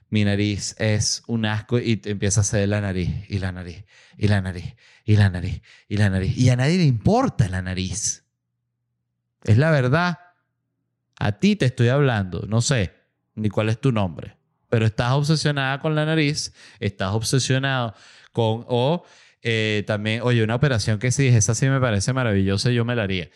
[0.08, 3.84] Mi nariz es un asco y te empieza a hacer la nariz y la nariz
[4.16, 6.36] y la nariz y la nariz y la nariz.
[6.36, 8.24] Y a nadie le importa la nariz.
[9.44, 10.18] Es la verdad.
[11.18, 12.44] A ti te estoy hablando.
[12.48, 12.92] No sé
[13.34, 14.36] ni cuál es tu nombre.
[14.68, 16.52] Pero estás obsesionada con la nariz.
[16.78, 17.94] Estás obsesionado
[18.32, 18.64] con...
[18.68, 19.04] O
[19.42, 22.70] eh, también, oye, una operación que sí, esa sí me parece maravillosa.
[22.70, 23.30] Yo me la haría.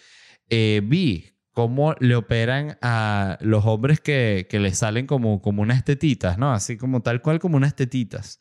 [0.49, 5.85] Eh, vi cómo le operan a los hombres que, que les salen como, como unas
[5.85, 6.53] tetitas, ¿no?
[6.53, 8.41] Así como tal cual como unas tetitas.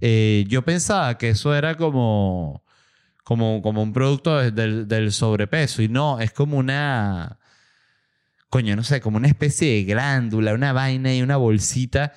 [0.00, 2.64] Eh, yo pensaba que eso era como,
[3.24, 7.40] como, como un producto del, del sobrepeso y no, es como una,
[8.48, 12.12] coño, no sé, como una especie de glándula, una vaina y una bolsita.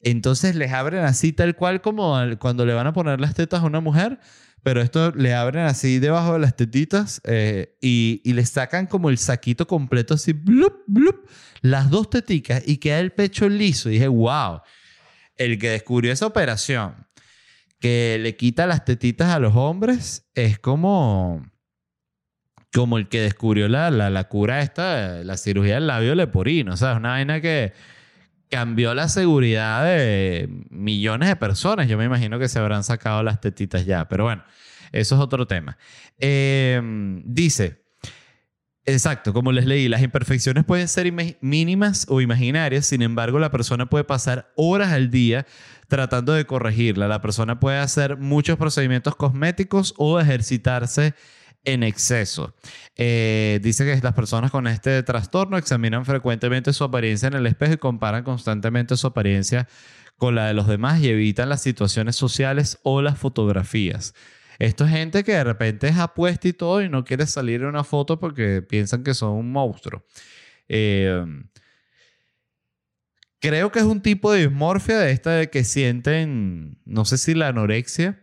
[0.00, 3.66] Entonces les abren así tal cual como cuando le van a poner las tetas a
[3.66, 4.20] una mujer,
[4.66, 9.10] pero esto le abren así debajo de las tetitas eh, y, y le sacan como
[9.10, 13.90] el saquito completo así, blup, blup, las dos teticas y queda el pecho liso.
[13.90, 14.62] Y dije, wow,
[15.36, 16.96] el que descubrió esa operación
[17.78, 21.48] que le quita las tetitas a los hombres es como
[22.74, 26.74] como el que descubrió la, la, la cura esta, la cirugía del labio leporino.
[26.74, 27.72] O sea, es una vaina que
[28.50, 31.88] cambió la seguridad de millones de personas.
[31.88, 34.08] Yo me imagino que se habrán sacado las tetitas ya.
[34.08, 34.44] Pero bueno,
[34.92, 35.76] eso es otro tema.
[36.18, 36.80] Eh,
[37.24, 37.84] dice,
[38.84, 42.86] exacto, como les leí, las imperfecciones pueden ser mínimas o imaginarias.
[42.86, 45.46] Sin embargo, la persona puede pasar horas al día
[45.88, 47.08] tratando de corregirla.
[47.08, 51.14] La persona puede hacer muchos procedimientos cosméticos o ejercitarse
[51.66, 52.54] en exceso.
[52.94, 57.74] Eh, dice que las personas con este trastorno examinan frecuentemente su apariencia en el espejo
[57.74, 59.68] y comparan constantemente su apariencia
[60.16, 64.14] con la de los demás y evitan las situaciones sociales o las fotografías.
[64.58, 67.66] Esto es gente que de repente es apuesta y todo y no quiere salir en
[67.66, 70.06] una foto porque piensan que son un monstruo.
[70.68, 71.22] Eh,
[73.40, 77.34] creo que es un tipo de dismorfia de esta de que sienten, no sé si
[77.34, 78.22] la anorexia.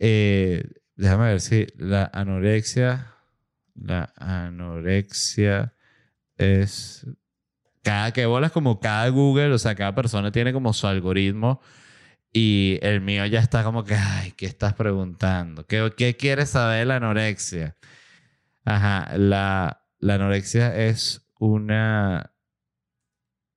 [0.00, 0.64] Eh,
[1.02, 3.16] déjame ver si la anorexia,
[3.74, 5.74] la anorexia
[6.36, 7.04] es
[7.82, 11.60] cada que bolas como cada Google, o sea, cada persona tiene como su algoritmo
[12.32, 15.66] y el mío ya está como que, ay, ¿qué estás preguntando?
[15.66, 17.76] ¿Qué, qué quieres saber de la anorexia?
[18.64, 22.32] Ajá, la, la anorexia es una,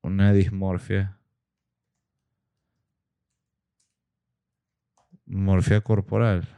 [0.02, 1.20] una dismorfia.
[5.28, 6.55] Morfia corporal.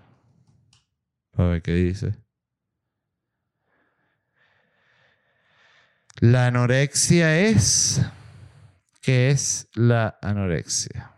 [1.38, 2.15] A ver qué dice.
[6.19, 8.01] La anorexia es...
[9.01, 11.17] ¿Qué es la anorexia?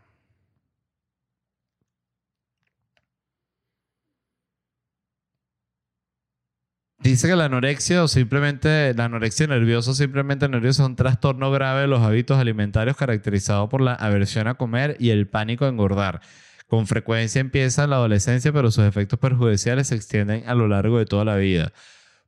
[7.01, 11.81] Dice que la anorexia o simplemente la anorexia nerviosa, simplemente nerviosa, es un trastorno grave
[11.81, 16.21] de los hábitos alimentarios caracterizado por la aversión a comer y el pánico a engordar.
[16.69, 20.99] Con frecuencia empieza en la adolescencia, pero sus efectos perjudiciales se extienden a lo largo
[20.99, 21.73] de toda la vida.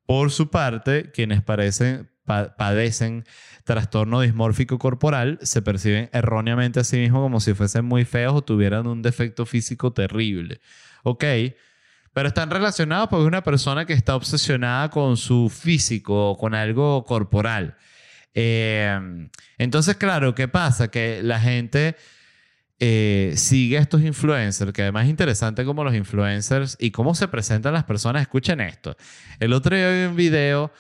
[0.08, 3.26] Por su parte, quienes padecen
[3.64, 8.42] trastorno dismórfico corporal se perciben erróneamente a sí mismos como si fuesen muy feos o
[8.42, 10.60] tuvieran un defecto físico terrible.
[11.04, 11.24] Ok,
[12.12, 17.06] pero están relacionados porque una persona que está obsesionada con su físico o con algo
[17.06, 17.78] corporal.
[18.34, 19.30] Eh,
[19.60, 20.88] entonces, claro, ¿qué pasa?
[20.90, 21.96] Que la gente
[22.84, 27.28] eh, sigue a estos influencers, que además es interesante cómo los influencers y cómo se
[27.28, 28.24] presentan las personas.
[28.24, 28.98] Escuchen esto.
[29.40, 30.74] El otro día vi un video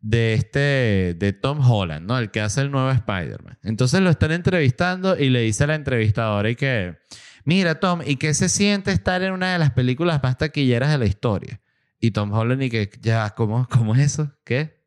[0.00, 2.18] de este, de Tom Holland, ¿no?
[2.18, 3.56] El que hace el nuevo Spider-Man.
[3.62, 6.96] Entonces lo están entrevistando y le dice a la entrevistadora y que,
[7.44, 10.98] mira Tom, ¿y qué se siente estar en una de las películas más taquilleras de
[10.98, 11.60] la historia?
[12.00, 14.32] Y Tom Holland y que, ya, ¿cómo, cómo es eso?
[14.42, 14.82] ¿Qué?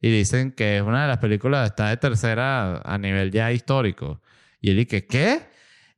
[0.00, 4.22] Y dicen que es una de las películas, está de tercera a nivel ya histórico.
[4.62, 5.54] Y él dice, ¿qué?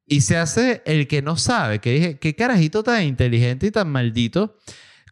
[0.08, 3.90] Y se hace el que no sabe, que dije, qué carajito tan inteligente y tan
[3.90, 4.56] maldito,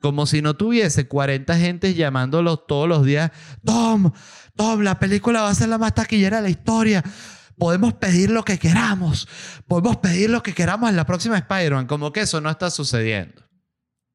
[0.00, 3.30] como si no tuviese 40 gentes llamándolo todos los días,
[3.64, 4.12] Tom,
[4.56, 7.04] Tom, la película va a ser la más taquillera de la historia.
[7.58, 9.28] Podemos pedir lo que queramos.
[9.66, 11.86] Podemos pedir lo que queramos en la próxima Spider-Man.
[11.86, 13.42] Como que eso no está sucediendo.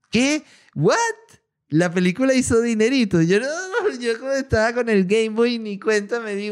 [0.09, 0.43] ¿Qué?
[0.75, 0.97] ¿What?
[1.69, 3.21] La película hizo dinerito.
[3.21, 3.47] Yo, no,
[3.99, 6.51] yo como estaba con el Game Boy ni cuenta me di.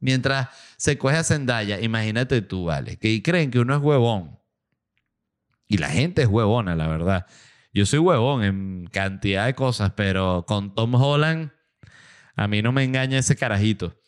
[0.00, 0.48] Mientras
[0.78, 2.96] se coge a Zendaya, imagínate tú, ¿vale?
[2.96, 4.38] Que creen que uno es huevón.
[5.66, 7.26] Y la gente es huevona, la verdad.
[7.74, 11.50] Yo soy huevón en cantidad de cosas, pero con Tom Holland,
[12.36, 14.00] a mí no me engaña ese carajito.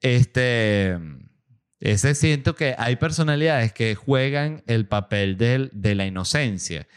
[0.00, 0.98] Este,
[1.78, 6.88] ese siento que hay personalidades que juegan el papel de, de la inocencia,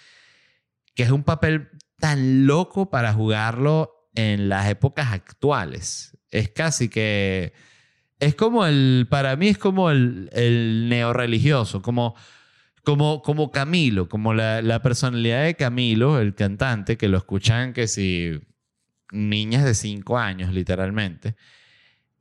[0.96, 1.70] que es un papel
[2.00, 6.18] tan loco para jugarlo en las épocas actuales.
[6.32, 7.54] Es casi que
[8.20, 12.16] es como el, para mí es como el, el neorreligioso, como,
[12.84, 18.40] como, como Camilo, como la, personalidad de Camilo, el cantante, que lo escuchan que si
[19.12, 21.36] niñas de cinco años, literalmente.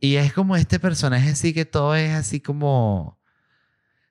[0.00, 3.18] Y es como este personaje así que todo es así como,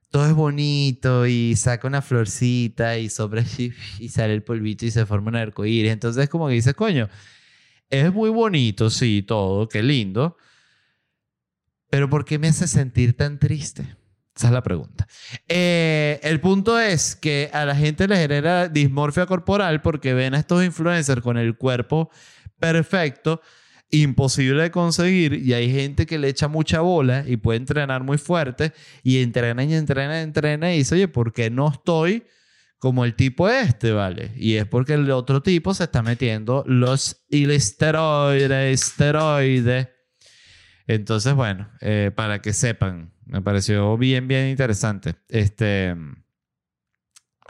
[0.10, 3.44] todo es bonito y saca una florcita y sobre
[4.00, 5.92] y sale el polvito y se forma un arcoíris.
[5.92, 7.10] Entonces como que dice, coño,
[7.90, 10.38] Es muy bonito, sí, todo, qué lindo.
[11.90, 13.96] Pero ¿por qué me hace sentir tan triste?
[14.36, 15.08] Esa es la pregunta.
[15.48, 20.40] Eh, el punto es que a la gente le genera dismorfia corporal porque ven a
[20.40, 22.10] estos influencers con el cuerpo
[22.60, 23.42] perfecto,
[23.92, 28.18] imposible de conseguir, y hay gente que le echa mucha bola y puede entrenar muy
[28.18, 28.74] fuerte,
[29.04, 32.24] y entrena y entrena y entrena y dice, oye, ¿por qué no estoy
[32.78, 34.32] como el tipo este, ¿vale?
[34.36, 39.95] Y es porque el otro tipo se está metiendo los esteroides, esteroides.
[40.88, 45.16] Entonces, bueno, eh, para que sepan, me pareció bien, bien interesante.
[45.30, 45.96] Este.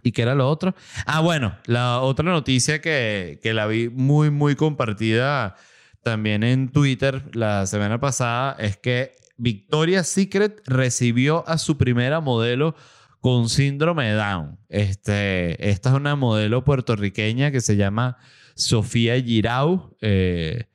[0.03, 0.75] ¿Y qué era lo otro?
[1.05, 5.55] Ah, bueno, la otra noticia que, que la vi muy, muy compartida
[6.03, 12.75] también en Twitter la semana pasada es que Victoria's Secret recibió a su primera modelo
[13.19, 14.59] con síndrome Down.
[14.69, 18.17] Este, esta es una modelo puertorriqueña que se llama
[18.55, 19.97] Sofía Girau.
[19.99, 20.65] Eh,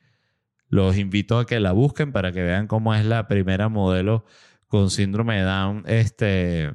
[0.71, 4.25] los invito a que la busquen para que vean cómo es la primera modelo
[4.67, 6.71] con síndrome de Down este,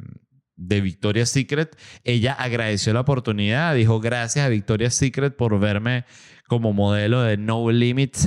[0.54, 1.76] de Victoria's Secret.
[2.04, 6.04] Ella agradeció la oportunidad, dijo gracias a Victoria's Secret por verme
[6.46, 8.26] como modelo de No Limits,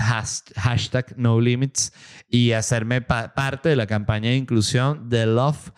[0.55, 1.93] hashtag No Limits,
[2.27, 5.71] y hacerme parte de la campaña de inclusión de Love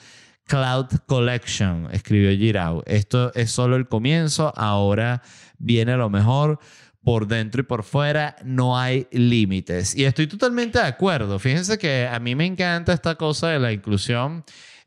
[0.45, 2.81] Cloud Collection, escribió Girau.
[2.85, 5.21] Esto es solo el comienzo, ahora
[5.59, 6.59] viene lo mejor.
[7.03, 9.95] Por dentro y por fuera no hay límites.
[9.95, 11.39] Y estoy totalmente de acuerdo.
[11.39, 14.43] Fíjense que a mí me encanta esta cosa de la inclusión.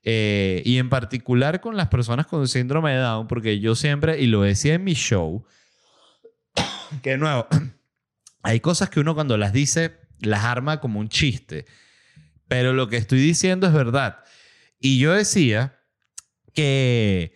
[0.06, 4.26] Eh, y en particular con las personas con síndrome de Down, porque yo siempre, y
[4.26, 5.46] lo decía en mi show,
[7.02, 7.46] que de nuevo,
[8.42, 11.66] hay cosas que uno cuando las dice las arma como un chiste,
[12.48, 14.18] pero lo que estoy diciendo es verdad.
[14.78, 15.80] Y yo decía
[16.52, 17.34] que,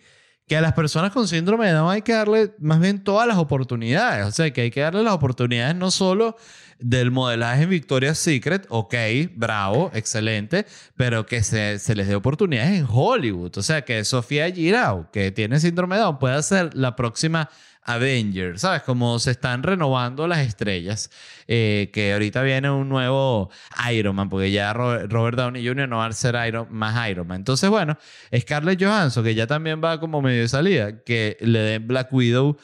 [0.49, 3.37] que a las personas con síndrome de Down hay que darle más bien todas las
[3.37, 6.35] oportunidades, o sea, que hay que darle las oportunidades no solo
[6.79, 8.95] del modelaje en Victoria's Secret, ok,
[9.35, 13.57] bravo, excelente, pero que se, se les dé oportunidades en Hollywood.
[13.57, 17.49] O sea, que Sofía Girau, que tiene síndrome de Down, pueda ser la próxima
[17.83, 18.83] Avengers, ¿sabes?
[18.83, 21.09] Como se están renovando las estrellas,
[21.47, 23.49] eh, que ahorita viene un nuevo
[23.91, 25.87] Iron Man, porque ya Robert Downey Jr.
[25.87, 27.37] no va a ser Iron, más Iron Man.
[27.37, 27.97] Entonces, bueno,
[28.37, 32.57] Scarlett Johansson, que ya también va como medio de salida, que le den Black Widow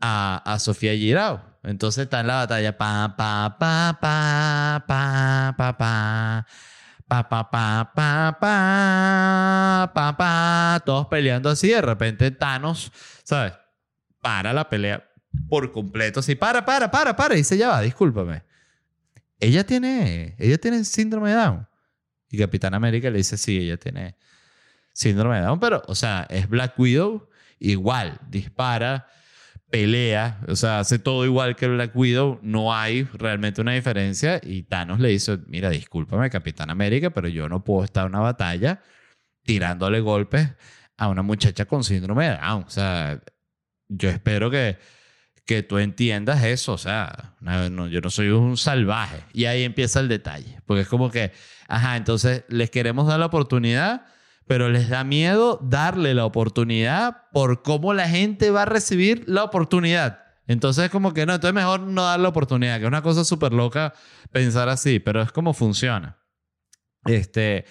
[0.00, 1.50] a, a Sofía Girao.
[1.62, 6.46] Entonces está en la batalla pa pa pa pa pa pa pa
[7.06, 12.90] pa pa pa pa pa pa pa todos peleando así de repente Thanos
[13.24, 13.52] sabes
[14.20, 15.08] para la pelea
[15.48, 16.22] por completo.
[16.22, 17.34] Sí, para, para, para, para.
[17.34, 18.42] Y dice, ya va, discúlpame.
[19.38, 21.66] Ella tiene, ella tiene síndrome de Down.
[22.30, 24.16] Y Capitán América le dice, sí, ella tiene
[24.92, 29.08] síndrome de Down, pero, o sea, es Black Widow, igual, dispara,
[29.70, 34.40] pelea, o sea, hace todo igual que Black Widow, no hay realmente una diferencia.
[34.42, 38.20] Y Thanos le dice, mira, discúlpame, Capitán América, pero yo no puedo estar en una
[38.20, 38.82] batalla
[39.42, 40.50] tirándole golpes
[40.96, 42.64] a una muchacha con síndrome de Down.
[42.64, 43.20] O sea,
[43.90, 44.78] yo espero que,
[45.44, 46.72] que tú entiendas eso.
[46.72, 49.24] O sea, yo no soy un salvaje.
[49.32, 50.60] Y ahí empieza el detalle.
[50.64, 51.32] Porque es como que,
[51.68, 54.06] ajá, entonces les queremos dar la oportunidad,
[54.46, 59.44] pero les da miedo darle la oportunidad por cómo la gente va a recibir la
[59.44, 60.24] oportunidad.
[60.46, 63.24] Entonces es como que no, entonces mejor no dar la oportunidad, que es una cosa
[63.24, 63.94] súper loca
[64.32, 66.18] pensar así, pero es como funciona.
[67.04, 67.66] Este,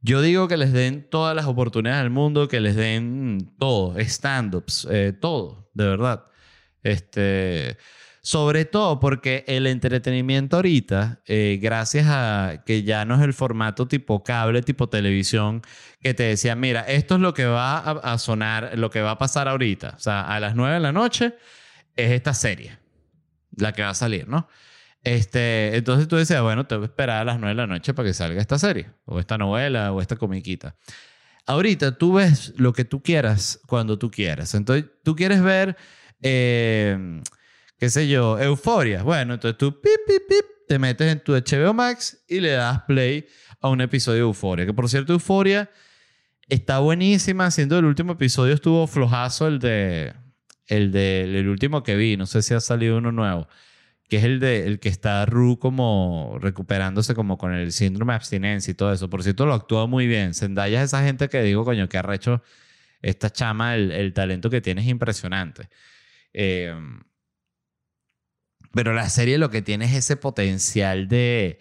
[0.00, 4.86] yo digo que les den todas las oportunidades del mundo, que les den todo, stand-ups,
[4.90, 6.24] eh, todo, de verdad.
[6.82, 7.76] Este,
[8.20, 13.88] sobre todo porque el entretenimiento ahorita, eh, gracias a que ya no es el formato
[13.88, 15.62] tipo cable, tipo televisión,
[16.00, 19.12] que te decía, mira, esto es lo que va a, a sonar, lo que va
[19.12, 19.94] a pasar ahorita.
[19.96, 21.34] O sea, a las 9 de la noche
[21.96, 22.78] es esta serie,
[23.56, 24.48] la que va a salir, ¿no?
[25.04, 28.08] Este, entonces tú decías, bueno, tengo que esperar a las 9 de la noche para
[28.08, 30.76] que salga esta serie, o esta novela, o esta comiquita.
[31.46, 34.54] Ahorita tú ves lo que tú quieras cuando tú quieras.
[34.54, 35.76] Entonces, tú quieres ver,
[36.20, 37.22] eh,
[37.78, 39.02] qué sé yo, Euforia.
[39.02, 42.82] Bueno, entonces tú pip, pip, pip, te metes en tu HBO Max y le das
[42.82, 43.26] play
[43.60, 44.66] a un episodio de Euforia.
[44.66, 45.70] Que por cierto, Euforia
[46.48, 47.50] está buenísima.
[47.50, 50.12] Siendo el último episodio estuvo flojazo el de.
[50.66, 52.18] El de el último que vi.
[52.18, 53.48] No sé si ha salido uno nuevo
[54.08, 58.16] que es el, de, el que está Ru como recuperándose como con el síndrome de
[58.16, 59.10] abstinencia y todo eso.
[59.10, 60.34] Por cierto, lo actuó muy bien.
[60.34, 62.42] Zendaya es esa gente que digo, coño, que ha hecho
[63.02, 65.68] esta chama, el, el, talento que tiene es impresionante.
[66.32, 66.74] Eh,
[68.72, 71.60] pero la serie lo que tiene es ese potencial de...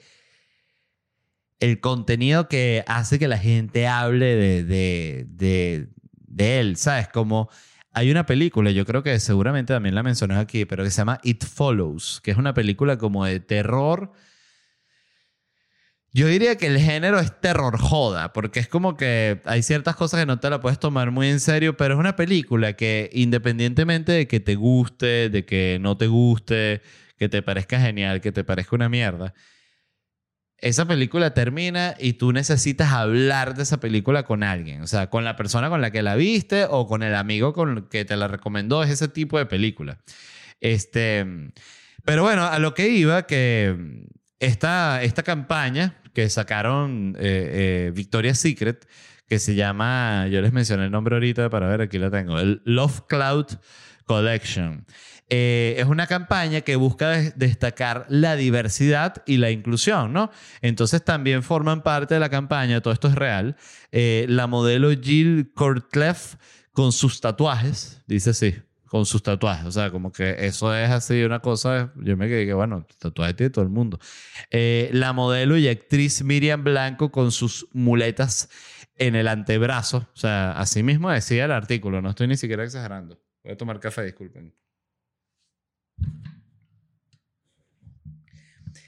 [1.60, 5.88] El contenido que hace que la gente hable de, de, de,
[6.28, 7.08] de él, ¿sabes?
[7.08, 7.50] Como
[7.98, 11.20] hay una película, yo creo que seguramente también la mencioné aquí, pero que se llama
[11.24, 14.12] It Follows, que es una película como de terror.
[16.14, 20.20] Yo diría que el género es terror joda, porque es como que hay ciertas cosas
[20.20, 24.12] que no te la puedes tomar muy en serio, pero es una película que independientemente
[24.12, 26.84] de que te guste, de que no te guste,
[27.18, 29.34] que te parezca genial, que te parezca una mierda,
[30.60, 35.24] esa película termina y tú necesitas hablar de esa película con alguien, o sea, con
[35.24, 38.16] la persona con la que la viste o con el amigo con el que te
[38.16, 39.99] la recomendó, es ese tipo de película.
[40.60, 41.26] Este,
[42.03, 44.05] pero bueno, a lo que iba, que
[44.39, 48.88] esta, esta campaña que sacaron eh, eh, Victoria's Secret,
[49.28, 52.62] que se llama, yo les mencioné el nombre ahorita para ver, aquí lo tengo, el
[52.66, 53.45] Love Cloud
[54.05, 54.86] Collection.
[55.30, 60.32] Eh, es una campaña que busca destacar la diversidad y la inclusión, ¿no?
[60.61, 63.57] Entonces también forman parte de la campaña, todo esto es real,
[63.91, 66.36] eh, la modelo Jill Cortleff
[66.71, 68.55] con sus tatuajes, dice así,
[68.86, 72.45] con sus tatuajes, o sea, como que eso es así una cosa, yo me quedé
[72.45, 73.99] que, bueno, tatuajes tiene todo el mundo.
[74.49, 78.49] Eh, la modelo y actriz Miriam Blanco con sus muletas
[78.95, 83.19] en el antebrazo, o sea, así mismo decía el artículo, no estoy ni siquiera exagerando.
[83.43, 84.53] Voy a tomar café, disculpen.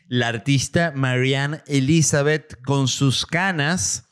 [0.07, 4.10] La artista Marianne Elizabeth con sus canas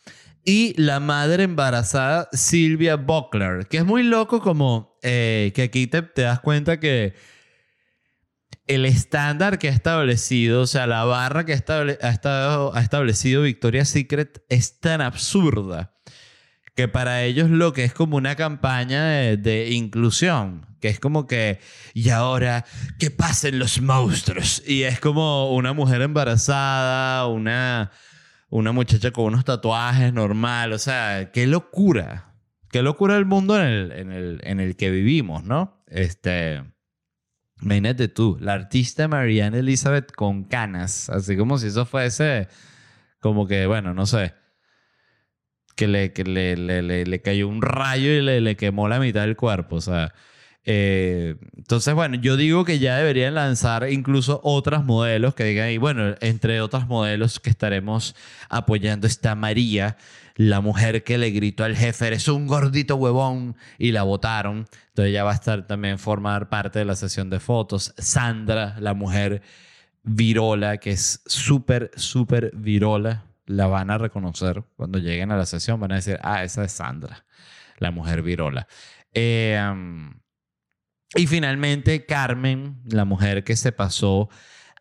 [0.48, 6.02] y la madre embarazada Silvia Buckler, que es muy loco como eh, que aquí te,
[6.16, 7.16] das cuenta que
[8.68, 13.90] el estándar que ha establecido, o sea, la barra que ha, estado, ha establecido Victoria's
[13.90, 15.96] Secret es tan absurda
[16.76, 19.04] que para ellos lo que es como una campaña
[19.36, 21.60] de, inclusión, es como que,
[21.94, 22.66] y ahora,
[23.00, 24.64] que pasen los monstruos.
[24.66, 27.92] Y es como una mujer embarazada, una,
[28.50, 32.36] una muchacha con unos tatuajes normal, o sea, qué locura,
[32.72, 35.84] qué locura el mundo en el, en el, en el que vivimos, ¿no?
[35.88, 36.64] Este...
[37.60, 42.48] Imagínate tú, la artista Marianne Elizabeth con canas, así como si eso fuese
[43.20, 44.36] como que, bueno, no sé,
[45.78, 49.36] que le, que le, le, le, cayó un rayo y le, quemó la mitad del
[49.36, 49.78] cuerpo.
[49.78, 50.14] O sea,
[50.70, 55.78] eh, entonces, bueno, yo digo que ya deberían lanzar incluso otras modelos que digan, y
[55.78, 58.16] bueno, entre otras modelos que estaremos
[58.50, 59.96] apoyando está María,
[60.36, 64.68] la mujer que le gritó al jefe, eres un gordito huevón, y la votaron.
[64.90, 67.94] Entonces ya va a estar también formar parte de la sesión de fotos.
[67.98, 69.42] Sandra, la mujer
[70.04, 75.80] virola, que es súper, súper virola la van a reconocer cuando lleguen a la sesión.
[75.80, 77.26] Van a decir, ah, esa es Sandra,
[77.78, 78.68] la mujer virola.
[79.14, 79.58] Eh,
[81.16, 84.30] y finalmente, Carmen, la mujer que se pasó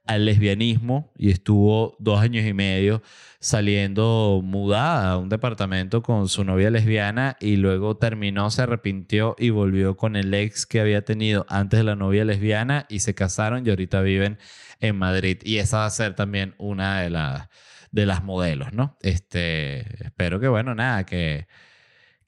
[0.06, 3.02] al lesbianismo y estuvo dos años y medio
[3.40, 9.50] saliendo mudada a un departamento con su novia lesbiana y luego terminó, se arrepintió y
[9.50, 13.66] volvió con el ex que había tenido antes de la novia lesbiana y se casaron
[13.66, 14.38] y ahorita viven
[14.80, 15.38] en Madrid.
[15.42, 17.48] Y esa va a ser también una de las
[17.92, 18.98] de las modelos, ¿no?
[19.00, 21.46] Este, espero que, bueno, nada, que,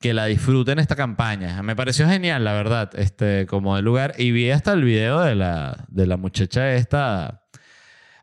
[0.00, 1.62] que la disfruten esta campaña.
[1.62, 4.14] Me pareció genial, la verdad, este, como el lugar.
[4.18, 7.44] Y vi hasta el video de la, de la muchacha esta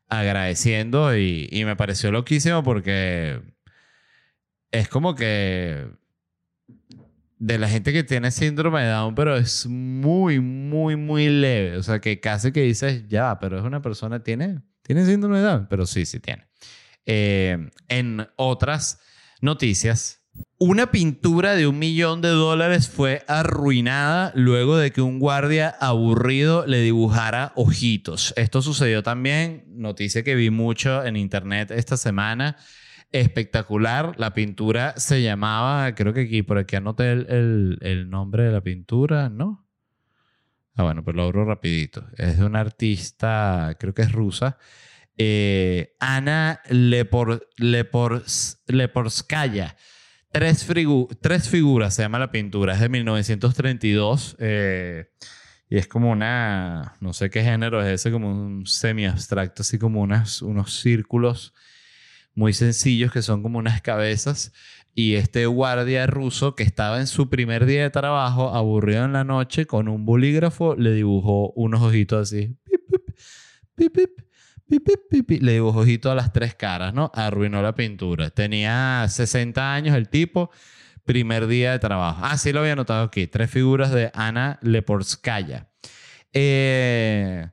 [0.07, 3.41] agradeciendo y, y me pareció loquísimo porque
[4.71, 5.87] es como que
[7.37, 11.77] de la gente que tiene síndrome de Down, pero es muy, muy, muy leve.
[11.77, 15.43] O sea, que casi que dices, ya, pero es una persona, tiene, tiene síndrome de
[15.43, 16.47] Down, pero sí, sí tiene.
[17.05, 18.99] Eh, en otras
[19.41, 20.24] noticias,
[20.57, 26.65] una pintura de un millón de dólares fue arruinada luego de que un guardia aburrido
[26.65, 28.33] le dibujara ojitos.
[28.37, 32.57] Esto sucedió también, noticia que vi mucho en internet esta semana.
[33.11, 34.13] Espectacular.
[34.17, 38.61] La pintura se llamaba, creo que aquí, por aquí anoté el, el nombre de la
[38.61, 39.65] pintura, ¿no?
[40.75, 42.05] Ah, bueno, pues lo abro rapidito.
[42.17, 44.57] Es de una artista, creo que es rusa.
[45.17, 49.77] Eh, Ana Lepor, Leporskaya.
[50.35, 50.67] Tres,
[51.21, 52.73] tres figuras se llama la pintura.
[52.73, 54.35] Es de 1932.
[54.39, 55.05] Eh,
[55.69, 56.97] y es como una.
[56.99, 61.53] No sé qué género es ese, como un semi-abstracto, así como unas, unos círculos
[62.33, 64.51] muy sencillos que son como unas cabezas.
[64.93, 69.23] Y este guardia ruso que estaba en su primer día de trabajo, aburrido en la
[69.23, 72.57] noche, con un bolígrafo, le dibujó unos ojitos así.
[73.75, 74.24] Pip, pip,
[74.67, 77.11] le dibujó ojito a las tres caras, ¿no?
[77.13, 78.29] Arruinó la pintura.
[78.29, 80.49] Tenía 60 años el tipo,
[81.03, 82.21] primer día de trabajo.
[82.23, 83.27] Ah, sí lo había notado aquí.
[83.27, 85.69] Tres figuras de Ana Leporskaya.
[86.33, 87.47] Eh,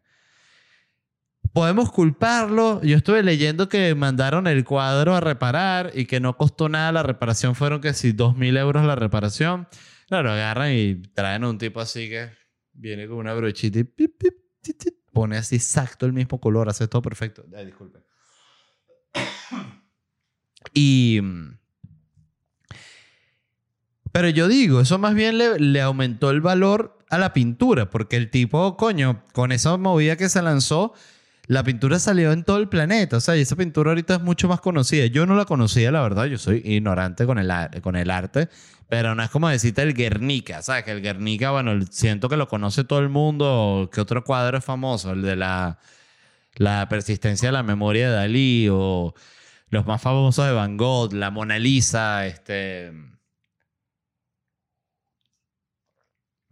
[1.52, 2.82] podemos culparlo.
[2.82, 7.02] Yo estuve leyendo que mandaron el cuadro a reparar y que no costó nada la
[7.02, 7.54] reparación.
[7.54, 9.68] Fueron que si 2.000 euros la reparación.
[10.08, 12.30] Claro, agarran y traen a un tipo así que
[12.72, 14.34] viene con una brochita y pip, pip,
[15.12, 17.44] pone así exacto el mismo color, hace todo perfecto.
[17.56, 18.00] Ay, disculpe.
[20.74, 21.20] Y.
[24.12, 28.30] Pero yo digo, eso más bien le aumentó el valor a la pintura, porque el
[28.30, 30.94] tipo, coño, con esa movida que se lanzó,
[31.52, 33.18] la pintura salió en todo el planeta.
[33.18, 35.04] O sea, y esa pintura ahorita es mucho más conocida.
[35.06, 36.24] Yo no la conocía, la verdad.
[36.24, 37.50] Yo soy ignorante con el,
[38.10, 38.48] arte.
[38.88, 40.84] Pero no es como decirte el Guernica, ¿sabes?
[40.84, 43.90] Que el Guernica, bueno, siento que lo conoce todo el mundo.
[43.92, 45.12] ¿Qué otro cuadro es famoso?
[45.12, 45.78] El de la,
[46.54, 49.14] la persistencia de la memoria de Dalí o
[49.68, 52.92] los más famosos de Van Gogh, la Mona Lisa, este...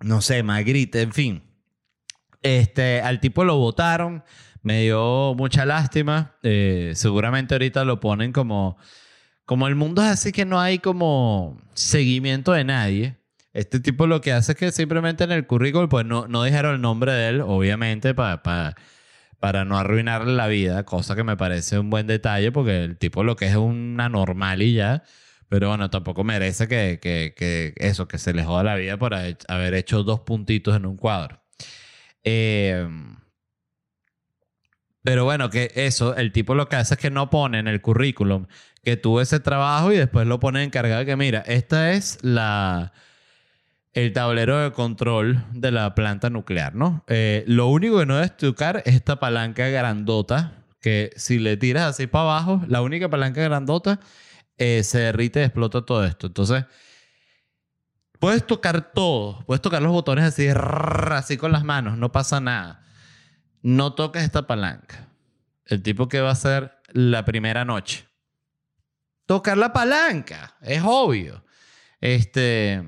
[0.01, 1.42] No sé, Magritte, en fin.
[2.42, 4.24] Este, al tipo lo votaron,
[4.63, 6.37] me dio mucha lástima.
[6.43, 8.77] eh, seguramente ahorita lo ponen como,
[9.45, 13.17] como el mundo es así que no hay como seguimiento de nadie.
[13.53, 16.77] Este tipo lo que hace es que simplemente en el currículum, pues no, no dijeron
[16.77, 18.77] el nombre de él, obviamente, para, para,
[19.41, 23.25] para no arruinarle la vida, cosa que me parece un buen detalle, porque el tipo
[23.25, 25.03] lo que es una normal y ya.
[25.49, 29.15] Pero bueno, tampoco merece que, que, que eso, que se le joda la vida por
[29.15, 31.43] haber hecho dos puntitos en un cuadro.
[32.23, 32.87] Eh,
[35.03, 37.80] pero bueno, que eso, el tipo lo que hace es que no pone en el
[37.80, 38.46] currículum
[38.82, 42.92] que tuvo ese trabajo y después lo pone encargado que, mira, esta es la
[43.92, 47.05] el tablero de control de la planta nuclear, ¿no?
[47.09, 51.84] Eh, lo único que no debes tocar es esta palanca grandota que si le tiras
[51.84, 54.01] así para abajo, la única palanca grandota
[54.59, 56.28] eh, se derrite y explota todo esto.
[56.28, 56.64] Entonces,
[58.18, 62.82] puedes tocar todo, puedes tocar los botones así, así con las manos, no pasa nada.
[63.63, 65.09] No toques esta palanca.
[65.67, 68.07] El tipo que va a hacer la primera noche.
[69.27, 71.45] Tocar la palanca, es obvio.
[72.01, 72.83] Este,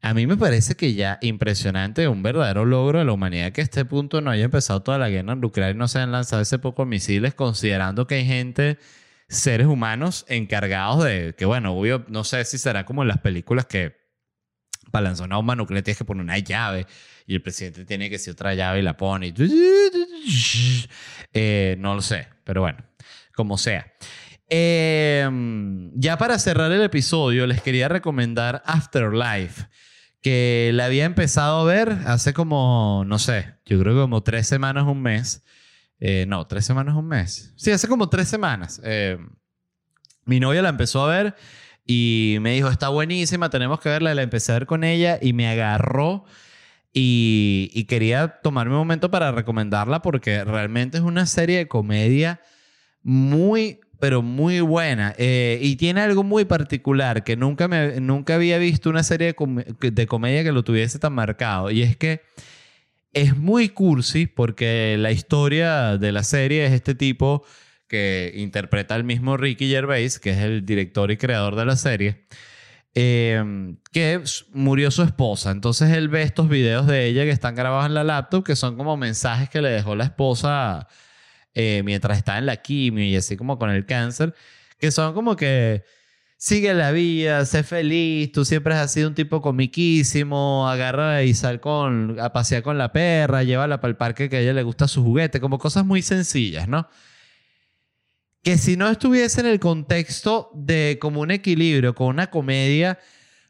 [0.00, 3.64] a mí me parece que ya impresionante, un verdadero logro de la humanidad que a
[3.64, 6.58] este punto no haya empezado toda la guerra nuclear y no se han lanzado ese
[6.58, 8.78] poco misiles, considerando que hay gente,
[9.28, 13.66] seres humanos encargados de, que bueno, obvio, no sé si será como en las películas
[13.66, 13.96] que
[14.90, 16.86] para lanzar una bomba nuclear tienes que poner una llave
[17.26, 19.28] y el presidente tiene que decir otra llave y la pone.
[19.28, 20.84] y-
[21.32, 22.78] Eh, no lo sé, pero bueno,
[23.34, 23.92] como sea.
[24.50, 25.28] Eh,
[25.94, 29.66] ya para cerrar el episodio, les quería recomendar Afterlife,
[30.22, 34.46] que la había empezado a ver hace como, no sé, yo creo que como tres
[34.46, 35.44] semanas, un mes.
[36.00, 37.52] Eh, no, tres semanas, un mes.
[37.56, 38.80] Sí, hace como tres semanas.
[38.84, 39.18] Eh,
[40.24, 41.34] mi novia la empezó a ver
[41.88, 44.14] y me dijo, está buenísima, tenemos que verla.
[44.14, 46.24] La empecé a ver con ella y me agarró
[46.92, 52.40] y, y quería tomarme un momento para recomendarla porque realmente es una serie de comedia
[53.02, 55.14] muy, pero muy buena.
[55.16, 59.34] Eh, y tiene algo muy particular que nunca, me, nunca había visto una serie de,
[59.34, 61.70] com- de comedia que lo tuviese tan marcado.
[61.70, 62.20] Y es que
[63.14, 67.44] es muy cursi porque la historia de la serie es este tipo
[67.88, 72.26] que interpreta al mismo Ricky Gervais, que es el director y creador de la serie,
[72.94, 74.22] eh, que
[74.52, 75.50] murió su esposa.
[75.50, 78.76] Entonces él ve estos videos de ella que están grabados en la laptop, que son
[78.76, 80.88] como mensajes que le dejó la esposa
[81.54, 84.34] eh, mientras está en la quimio y así como con el cáncer,
[84.78, 85.84] que son como que
[86.36, 91.60] sigue la vida, sé feliz, tú siempre has sido un tipo comiquísimo, agarra y sal
[91.60, 94.88] con, a pasear con la perra, llévala para el parque que a ella le gusta
[94.88, 96.88] su juguete, como cosas muy sencillas, ¿no?
[98.42, 102.98] Que si no estuviese en el contexto de como un equilibrio con una comedia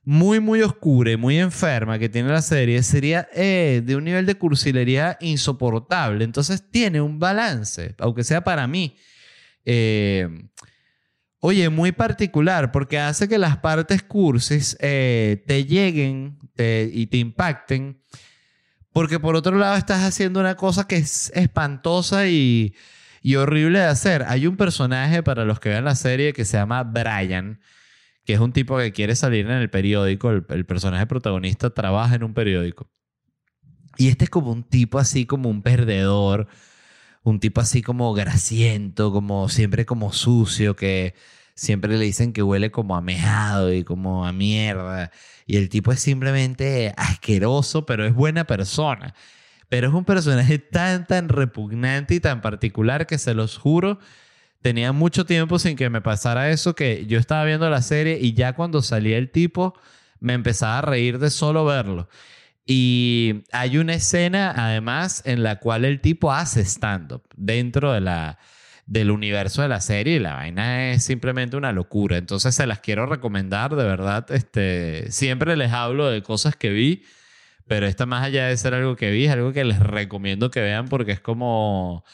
[0.04, 4.24] muy, muy oscura y muy enferma que tiene la serie, sería eh, de un nivel
[4.24, 6.24] de cursilería insoportable.
[6.24, 8.96] Entonces tiene un balance, aunque sea para mí.
[9.64, 10.28] Eh,
[11.40, 18.00] Oye, muy particular, porque hace que las partes cursis eh, te lleguen y te impacten,
[18.92, 22.74] porque por otro lado estás haciendo una cosa que es espantosa y,
[23.22, 24.24] y horrible de hacer.
[24.28, 27.60] Hay un personaje, para los que vean la serie, que se llama Brian,
[28.24, 32.24] que es un tipo que quiere salir en el periódico, el, personaje protagonista trabaja en
[32.24, 32.90] un periódico.
[33.96, 36.46] Y este es como un tipo así, como un perdedor,
[37.22, 41.14] un tipo así como grasiento, como siempre como sucio, que
[41.54, 45.10] siempre le dicen que huele como a mejado y como a mierda.
[45.46, 49.14] Y el tipo es simplemente asqueroso, pero es buena persona.
[49.68, 53.98] Pero es un personaje tan, tan repugnante y tan particular que se los juro,
[54.62, 58.34] tenía mucho tiempo sin que me pasara eso, que yo estaba viendo la serie y
[58.34, 59.74] ya cuando salía el tipo
[60.20, 62.08] me empezaba a reír de solo verlo.
[62.66, 68.38] Y hay una escena, además, en la cual el tipo hace stand-up dentro de la,
[68.84, 72.18] del universo de la serie y la vaina es simplemente una locura.
[72.18, 74.30] Entonces se las quiero recomendar, de verdad.
[74.30, 77.04] Este, siempre les hablo de cosas que vi,
[77.68, 80.60] pero esta más allá de ser algo que vi, es algo que les recomiendo que
[80.60, 82.04] vean porque es como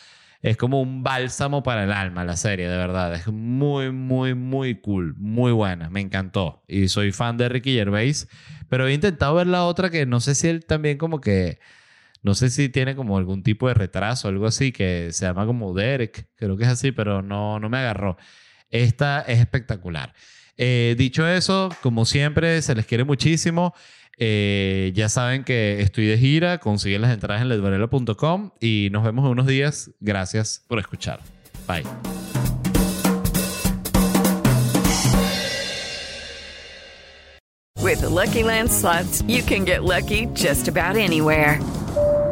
[0.45, 3.15] es como un bálsamo para el alma la serie, de verdad.
[3.15, 5.15] Es muy, muy, muy cool.
[5.17, 5.89] Muy buena.
[5.89, 6.63] Me encantó.
[6.69, 8.29] Y soy fan de Ricky Gervais.
[8.69, 11.61] Pero he intentado ver la otra que no sé si él también como que...
[12.23, 15.73] No sé si tiene como algún tipo de retraso algo así que se llama como
[15.73, 16.29] Derek.
[16.37, 18.19] Creo que es así, pero no, no me agarró.
[18.69, 20.13] Esta es espectacular.
[20.59, 23.75] Eh, dicho eso, como siempre, se les quiere muchísimo.
[24.19, 29.25] Eh, ya saben que estoy de gira, consiguen las entradas en ledvarela.com y nos vemos
[29.25, 29.91] en unos días.
[30.01, 31.21] Gracias por escuchar.
[31.67, 31.85] Bye.
[37.85, 38.71] With Lucky Land
[39.29, 41.61] you can get lucky just about anywhere.